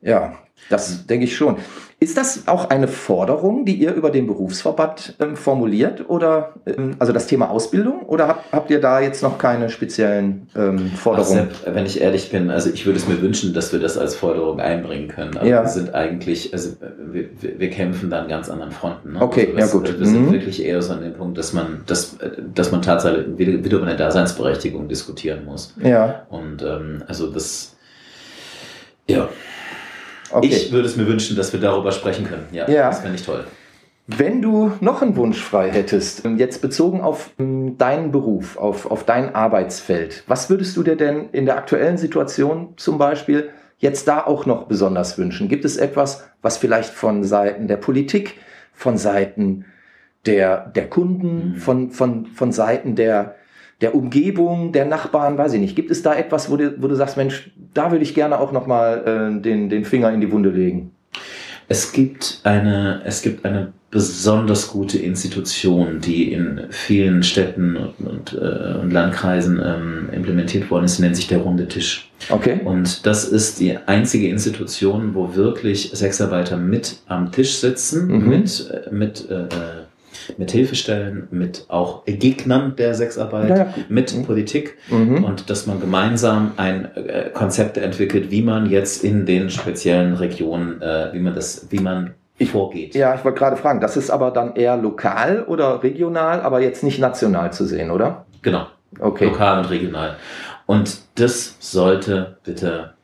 ja, 0.00 0.34
das 0.68 1.06
denke 1.06 1.24
ich 1.24 1.36
schon. 1.36 1.56
Ist 1.98 2.18
das 2.18 2.46
auch 2.46 2.68
eine 2.68 2.88
Forderung, 2.88 3.64
die 3.64 3.74
ihr 3.74 3.94
über 3.94 4.10
den 4.10 4.26
Berufsverband 4.26 5.16
ähm, 5.18 5.34
formuliert 5.34 6.10
oder 6.10 6.52
ähm, 6.66 6.96
also 6.98 7.14
das 7.14 7.26
Thema 7.26 7.48
Ausbildung 7.48 8.02
oder 8.02 8.28
habt, 8.28 8.52
habt 8.52 8.70
ihr 8.70 8.82
da 8.82 9.00
jetzt 9.00 9.22
noch 9.22 9.38
keine 9.38 9.70
speziellen 9.70 10.48
ähm, 10.54 10.90
Forderungen? 10.90 11.48
Ach, 11.64 11.74
wenn 11.74 11.86
ich 11.86 12.02
ehrlich 12.02 12.30
bin, 12.30 12.50
also 12.50 12.68
ich 12.68 12.84
würde 12.84 12.98
es 12.98 13.08
mir 13.08 13.22
wünschen, 13.22 13.54
dass 13.54 13.72
wir 13.72 13.80
das 13.80 13.96
als 13.96 14.14
Forderung 14.14 14.60
einbringen 14.60 15.08
können. 15.08 15.38
Aber 15.38 15.46
ja. 15.46 15.62
wir 15.62 15.70
sind 15.70 15.94
eigentlich, 15.94 16.52
also 16.52 16.72
wir, 16.98 17.30
wir 17.40 17.70
kämpfen 17.70 18.10
da 18.10 18.20
an 18.20 18.28
ganz 18.28 18.50
anderen 18.50 18.72
Fronten. 18.72 19.14
Ne? 19.14 19.22
Okay, 19.22 19.54
also 19.56 19.78
ja 19.78 19.82
gut. 19.82 19.98
Wir 19.98 20.06
sind 20.06 20.26
mhm. 20.26 20.32
wirklich 20.32 20.62
eher 20.62 20.82
so 20.82 20.92
an 20.92 21.00
dem 21.00 21.14
Punkt, 21.14 21.38
dass 21.38 21.54
man, 21.54 21.80
dass, 21.86 22.18
dass 22.54 22.72
man 22.72 22.82
tatsächlich 22.82 23.38
wieder, 23.38 23.64
wieder 23.64 23.78
über 23.78 23.86
eine 23.86 23.96
Daseinsberechtigung 23.96 24.86
diskutieren 24.88 25.46
muss. 25.46 25.72
Ja. 25.82 26.26
Und 26.28 26.62
ähm, 26.62 27.04
also 27.06 27.30
das, 27.30 27.74
ja. 29.08 29.30
Okay. 30.30 30.46
Ich 30.46 30.72
würde 30.72 30.86
es 30.86 30.96
mir 30.96 31.06
wünschen, 31.06 31.36
dass 31.36 31.52
wir 31.52 31.60
darüber 31.60 31.92
sprechen 31.92 32.26
können. 32.26 32.46
Ja, 32.52 32.68
ja. 32.68 32.88
das 32.88 33.00
fände 33.00 33.16
ich 33.16 33.22
toll. 33.22 33.44
Wenn 34.08 34.40
du 34.40 34.72
noch 34.80 35.02
einen 35.02 35.16
Wunsch 35.16 35.40
frei 35.40 35.70
hättest, 35.70 36.24
jetzt 36.36 36.62
bezogen 36.62 37.00
auf 37.00 37.30
hm, 37.38 37.76
deinen 37.76 38.12
Beruf, 38.12 38.56
auf, 38.56 38.88
auf 38.88 39.04
dein 39.04 39.34
Arbeitsfeld, 39.34 40.22
was 40.28 40.48
würdest 40.48 40.76
du 40.76 40.84
dir 40.84 40.96
denn 40.96 41.30
in 41.30 41.44
der 41.44 41.56
aktuellen 41.56 41.98
Situation 41.98 42.74
zum 42.76 42.98
Beispiel 42.98 43.50
jetzt 43.78 44.06
da 44.06 44.24
auch 44.24 44.46
noch 44.46 44.68
besonders 44.68 45.18
wünschen? 45.18 45.48
Gibt 45.48 45.64
es 45.64 45.76
etwas, 45.76 46.24
was 46.40 46.56
vielleicht 46.56 46.90
von 46.90 47.24
Seiten 47.24 47.66
der 47.66 47.78
Politik, 47.78 48.34
von 48.72 48.96
Seiten 48.96 49.64
der, 50.24 50.68
der 50.68 50.88
Kunden, 50.88 51.54
mhm. 51.54 51.56
von, 51.56 51.90
von, 51.90 52.26
von 52.26 52.52
Seiten 52.52 52.94
der, 52.94 53.34
der 53.80 53.94
Umgebung, 53.94 54.72
der 54.72 54.86
Nachbarn, 54.86 55.36
weiß 55.36 55.52
ich 55.54 55.60
nicht. 55.60 55.76
Gibt 55.76 55.90
es 55.90 56.02
da 56.02 56.14
etwas, 56.14 56.50
wo 56.50 56.56
du, 56.56 56.80
wo 56.80 56.88
du 56.88 56.94
sagst, 56.94 57.16
Mensch, 57.16 57.50
da 57.74 57.90
würde 57.90 58.04
ich 58.04 58.14
gerne 58.14 58.40
auch 58.40 58.52
nochmal 58.52 59.38
äh, 59.38 59.40
den, 59.40 59.68
den 59.68 59.84
Finger 59.84 60.12
in 60.12 60.20
die 60.20 60.32
Wunde 60.32 60.50
legen? 60.50 60.92
Es 61.68 61.92
gibt 61.92 62.40
eine, 62.44 63.02
es 63.04 63.22
gibt 63.22 63.44
eine 63.44 63.72
besonders 63.90 64.68
gute 64.68 64.98
Institution, 64.98 66.00
die 66.00 66.32
in 66.32 66.66
vielen 66.70 67.22
Städten 67.22 67.76
und, 67.76 68.06
und, 68.06 68.32
äh, 68.34 68.78
und 68.78 68.92
Landkreisen 68.92 69.60
ähm, 69.64 70.08
implementiert 70.12 70.70
worden 70.70 70.84
ist, 70.84 70.98
nennt 70.98 71.16
sich 71.16 71.28
der 71.28 71.38
Runde 71.38 71.66
Tisch. 71.66 72.10
Okay. 72.28 72.60
Und 72.64 73.06
das 73.06 73.24
ist 73.24 73.58
die 73.58 73.76
einzige 73.86 74.28
Institution, 74.28 75.14
wo 75.14 75.34
wirklich 75.34 75.90
Sexarbeiter 75.94 76.56
mit 76.56 76.98
am 77.06 77.32
Tisch 77.32 77.56
sitzen, 77.56 78.08
mhm. 78.08 78.28
mit, 78.28 78.70
äh, 78.70 78.94
mit 78.94 79.30
äh, 79.30 79.46
mit 80.38 80.50
Hilfestellen, 80.50 81.28
mit 81.30 81.66
auch 81.68 82.04
Gegnern 82.04 82.76
der 82.76 82.94
Sexarbeit, 82.94 83.50
ja, 83.50 83.56
ja. 83.56 83.74
mit 83.88 84.14
mhm. 84.14 84.24
Politik 84.24 84.76
mhm. 84.88 85.24
und 85.24 85.50
dass 85.50 85.66
man 85.66 85.80
gemeinsam 85.80 86.52
ein 86.56 86.88
äh, 86.94 87.30
Konzept 87.32 87.76
entwickelt, 87.76 88.30
wie 88.30 88.42
man 88.42 88.66
jetzt 88.66 89.04
in 89.04 89.26
den 89.26 89.50
speziellen 89.50 90.14
Regionen, 90.14 90.80
äh, 90.82 91.12
wie 91.12 91.20
man 91.20 91.34
das, 91.34 91.66
wie 91.70 91.80
man 91.80 92.14
ich, 92.38 92.50
vorgeht. 92.50 92.94
Ja, 92.94 93.14
ich 93.14 93.24
wollte 93.24 93.38
gerade 93.38 93.56
fragen, 93.56 93.80
das 93.80 93.96
ist 93.96 94.10
aber 94.10 94.30
dann 94.30 94.56
eher 94.56 94.76
lokal 94.76 95.44
oder 95.44 95.82
regional, 95.82 96.40
aber 96.40 96.60
jetzt 96.60 96.82
nicht 96.82 96.98
national 96.98 97.52
zu 97.52 97.64
sehen, 97.64 97.90
oder? 97.90 98.26
Genau. 98.42 98.66
Okay. 99.00 99.26
Lokal 99.26 99.60
und 99.60 99.70
regional. 99.70 100.16
Und 100.66 101.00
das 101.14 101.56
sollte 101.60 102.38
bitte, 102.44 102.94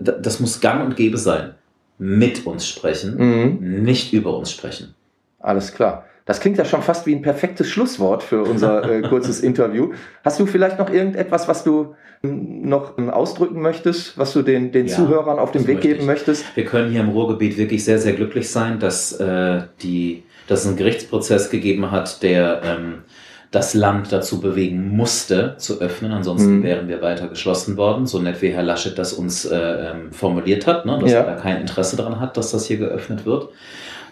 das 0.00 0.40
muss 0.40 0.60
gang 0.60 0.84
und 0.84 0.96
gäbe 0.96 1.18
sein. 1.18 1.54
Mit 1.98 2.46
uns 2.46 2.66
sprechen, 2.66 3.16
mhm. 3.16 3.82
nicht 3.82 4.12
über 4.12 4.36
uns 4.36 4.50
sprechen. 4.50 4.94
Alles 5.38 5.72
klar. 5.72 6.04
Das 6.24 6.40
klingt 6.40 6.58
ja 6.58 6.64
schon 6.64 6.82
fast 6.82 7.06
wie 7.06 7.14
ein 7.14 7.22
perfektes 7.22 7.68
Schlusswort 7.68 8.22
für 8.22 8.42
unser 8.42 8.88
äh, 8.88 9.02
kurzes 9.08 9.40
Interview. 9.40 9.92
Hast 10.24 10.38
du 10.38 10.46
vielleicht 10.46 10.78
noch 10.78 10.90
irgendetwas, 10.90 11.48
was 11.48 11.64
du 11.64 11.94
hm, 12.22 12.68
noch 12.68 12.96
hm, 12.96 13.10
ausdrücken 13.10 13.60
möchtest, 13.60 14.16
was 14.18 14.32
du 14.32 14.42
den, 14.42 14.70
den 14.70 14.86
ja, 14.86 14.94
Zuhörern 14.94 15.38
auf 15.38 15.50
den 15.50 15.66
Weg 15.66 15.80
geben 15.80 16.00
ich. 16.00 16.06
möchtest? 16.06 16.44
Wir 16.54 16.64
können 16.64 16.90
hier 16.92 17.00
im 17.00 17.08
Ruhrgebiet 17.08 17.58
wirklich 17.58 17.84
sehr, 17.84 17.98
sehr 17.98 18.12
glücklich 18.12 18.50
sein, 18.50 18.78
dass, 18.78 19.12
äh, 19.12 19.62
die, 19.82 20.22
dass 20.46 20.60
es 20.60 20.68
einen 20.68 20.76
Gerichtsprozess 20.76 21.50
gegeben 21.50 21.90
hat, 21.90 22.22
der 22.22 22.62
ähm, 22.64 23.02
das 23.50 23.74
Land 23.74 24.12
dazu 24.12 24.40
bewegen 24.40 24.96
musste, 24.96 25.56
zu 25.58 25.80
öffnen. 25.80 26.10
Ansonsten 26.12 26.58
mhm. 26.58 26.62
wären 26.62 26.88
wir 26.88 27.02
weiter 27.02 27.28
geschlossen 27.28 27.76
worden, 27.76 28.06
so 28.06 28.18
nett 28.18 28.40
wie 28.40 28.48
Herr 28.48 28.62
Laschet 28.62 28.98
das 28.98 29.12
uns 29.12 29.44
äh, 29.44 29.56
ähm, 29.56 30.12
formuliert 30.12 30.66
hat, 30.66 30.86
ne, 30.86 30.98
dass 30.98 31.12
ja. 31.12 31.18
er 31.18 31.26
da 31.26 31.34
kein 31.34 31.60
Interesse 31.60 31.96
daran 31.96 32.18
hat, 32.18 32.36
dass 32.36 32.52
das 32.52 32.66
hier 32.66 32.78
geöffnet 32.78 33.26
wird. 33.26 33.50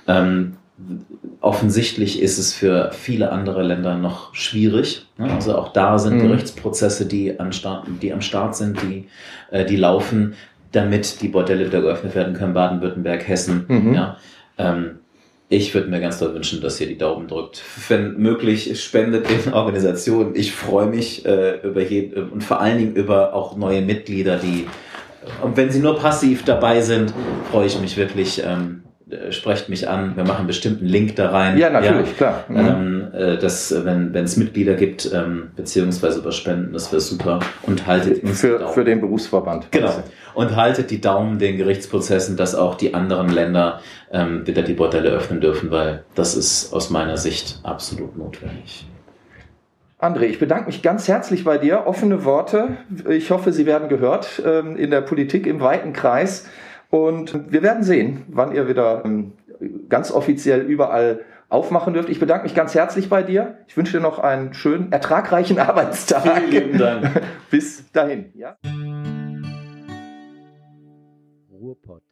Ähm, 0.07 0.57
offensichtlich 1.40 2.21
ist 2.21 2.38
es 2.38 2.53
für 2.53 2.90
viele 2.93 3.33
andere 3.33 3.62
Länder 3.62 3.97
noch 3.97 4.35
schwierig. 4.35 5.07
Ne? 5.19 5.33
Also 5.33 5.57
auch 5.57 5.73
da 5.73 5.99
sind 5.99 6.19
mhm. 6.19 6.29
Gerichtsprozesse, 6.29 7.07
die, 7.07 7.38
an 7.38 7.53
Start, 7.53 7.87
die 8.03 8.12
am 8.12 8.21
Start 8.21 8.57
sind, 8.57 8.81
die, 8.83 9.07
äh, 9.51 9.64
die 9.64 9.77
laufen, 9.77 10.35
damit 10.73 11.21
die 11.23 11.29
Bordelle 11.29 11.66
wieder 11.66 11.81
geöffnet 11.81 12.14
werden 12.14 12.35
können, 12.35 12.55
Baden-Württemberg, 12.55 13.27
Hessen. 13.27 13.64
Mhm. 13.69 13.95
Ja? 13.95 14.16
Ähm, 14.59 14.99
ich 15.49 15.75
würde 15.75 15.88
mir 15.88 16.01
ganz 16.01 16.19
doll 16.19 16.35
wünschen, 16.35 16.61
dass 16.61 16.81
ihr 16.81 16.87
die 16.87 16.99
Daumen 16.99 17.27
drückt. 17.27 17.62
Wenn 17.88 18.19
möglich, 18.19 18.81
spendet 18.81 19.27
in 19.31 19.53
Organisationen. 19.53 20.37
Ich 20.37 20.53
freue 20.53 20.87
mich 20.87 21.27
äh, 21.27 21.61
über 21.62 21.83
jeden 21.83 22.31
und 22.31 22.45
vor 22.45 22.61
allen 22.61 22.79
Dingen 22.79 22.95
über 22.95 23.35
auch 23.35 23.57
neue 23.57 23.83
Mitglieder, 23.83 24.37
die, 24.37 24.66
und 25.43 25.57
wenn 25.57 25.71
sie 25.71 25.81
nur 25.81 25.99
passiv 25.99 26.45
dabei 26.45 26.81
sind, 26.83 27.12
freue 27.51 27.66
ich 27.66 27.81
mich 27.81 27.97
wirklich. 27.97 28.43
Ähm, 28.45 28.83
äh, 29.12 29.33
sprecht 29.33 29.68
mich 29.68 29.88
an, 29.88 30.16
wir 30.16 30.25
machen 30.25 30.46
bestimmt 30.46 30.81
einen 30.81 30.88
Link 30.88 31.16
da 31.16 31.31
rein. 31.31 31.59
Ja, 31.59 31.70
natürlich, 31.70 32.09
ja. 32.09 32.14
klar. 32.16 32.44
Mhm. 32.49 32.57
Ähm, 32.57 33.09
äh, 33.12 33.38
das, 33.38 33.75
wenn 33.85 34.14
es 34.14 34.37
Mitglieder 34.37 34.75
gibt, 34.75 35.11
ähm, 35.12 35.51
beziehungsweise 35.57 36.20
über 36.20 36.33
Spenden, 36.33 36.73
das 36.73 36.92
wäre 36.92 37.01
super. 37.01 37.40
Und 37.62 37.87
haltet 37.87 38.27
für, 38.29 38.68
für 38.68 38.85
den 38.85 39.01
Berufsverband. 39.01 39.70
Genau. 39.73 39.92
Und 40.35 40.57
haltet 40.57 40.90
die 40.90 41.01
Daumen 41.01 41.38
den 41.38 41.57
Gerichtsprozessen, 41.57 42.37
dass 42.37 42.55
auch 42.55 42.77
die 42.77 42.94
anderen 42.94 43.29
Länder 43.29 43.81
ähm, 44.12 44.46
wieder 44.46 44.62
die 44.62 44.75
Bordelle 44.75 45.11
öffnen 45.11 45.40
dürfen, 45.40 45.70
weil 45.70 46.05
das 46.14 46.37
ist 46.37 46.73
aus 46.73 46.90
meiner 46.90 47.16
Sicht 47.16 47.61
absolut 47.62 48.16
notwendig. 48.16 48.87
André, 50.01 50.23
ich 50.23 50.38
bedanke 50.38 50.66
mich 50.66 50.81
ganz 50.81 51.09
herzlich 51.09 51.44
bei 51.44 51.59
dir. 51.59 51.87
Offene 51.87 52.25
Worte. 52.25 52.79
Ich 53.09 53.31
hoffe, 53.31 53.53
sie 53.53 53.66
werden 53.66 53.90
gehört 53.90 54.42
ähm, 54.46 54.77
in 54.77 54.90
der 54.90 55.03
Politik 55.03 55.46
im 55.46 55.61
weiten 55.61 55.92
Kreis. 55.92 56.49
Und 56.90 57.53
wir 57.53 57.62
werden 57.62 57.83
sehen, 57.85 58.24
wann 58.29 58.53
ihr 58.53 58.68
wieder 58.68 59.05
ähm, 59.05 59.33
ganz 59.88 60.11
offiziell 60.11 60.62
überall 60.62 61.20
aufmachen 61.48 61.94
dürft. 61.94 62.09
Ich 62.09 62.20
bedanke 62.20 62.44
mich 62.44 62.55
ganz 62.55 62.74
herzlich 62.74 63.09
bei 63.09 63.22
dir. 63.22 63.59
Ich 63.66 63.76
wünsche 63.76 63.98
dir 63.98 64.03
noch 64.03 64.18
einen 64.18 64.55
schönen, 64.55 64.92
ertragreichen 64.92 65.59
Arbeitstag. 65.61 66.22
Vielen 66.48 66.79
Dank. 66.79 67.22
Bis 67.50 67.90
dahin. 67.92 68.33
Ja? 68.35 68.57
Ruhrpodcast. 71.50 72.10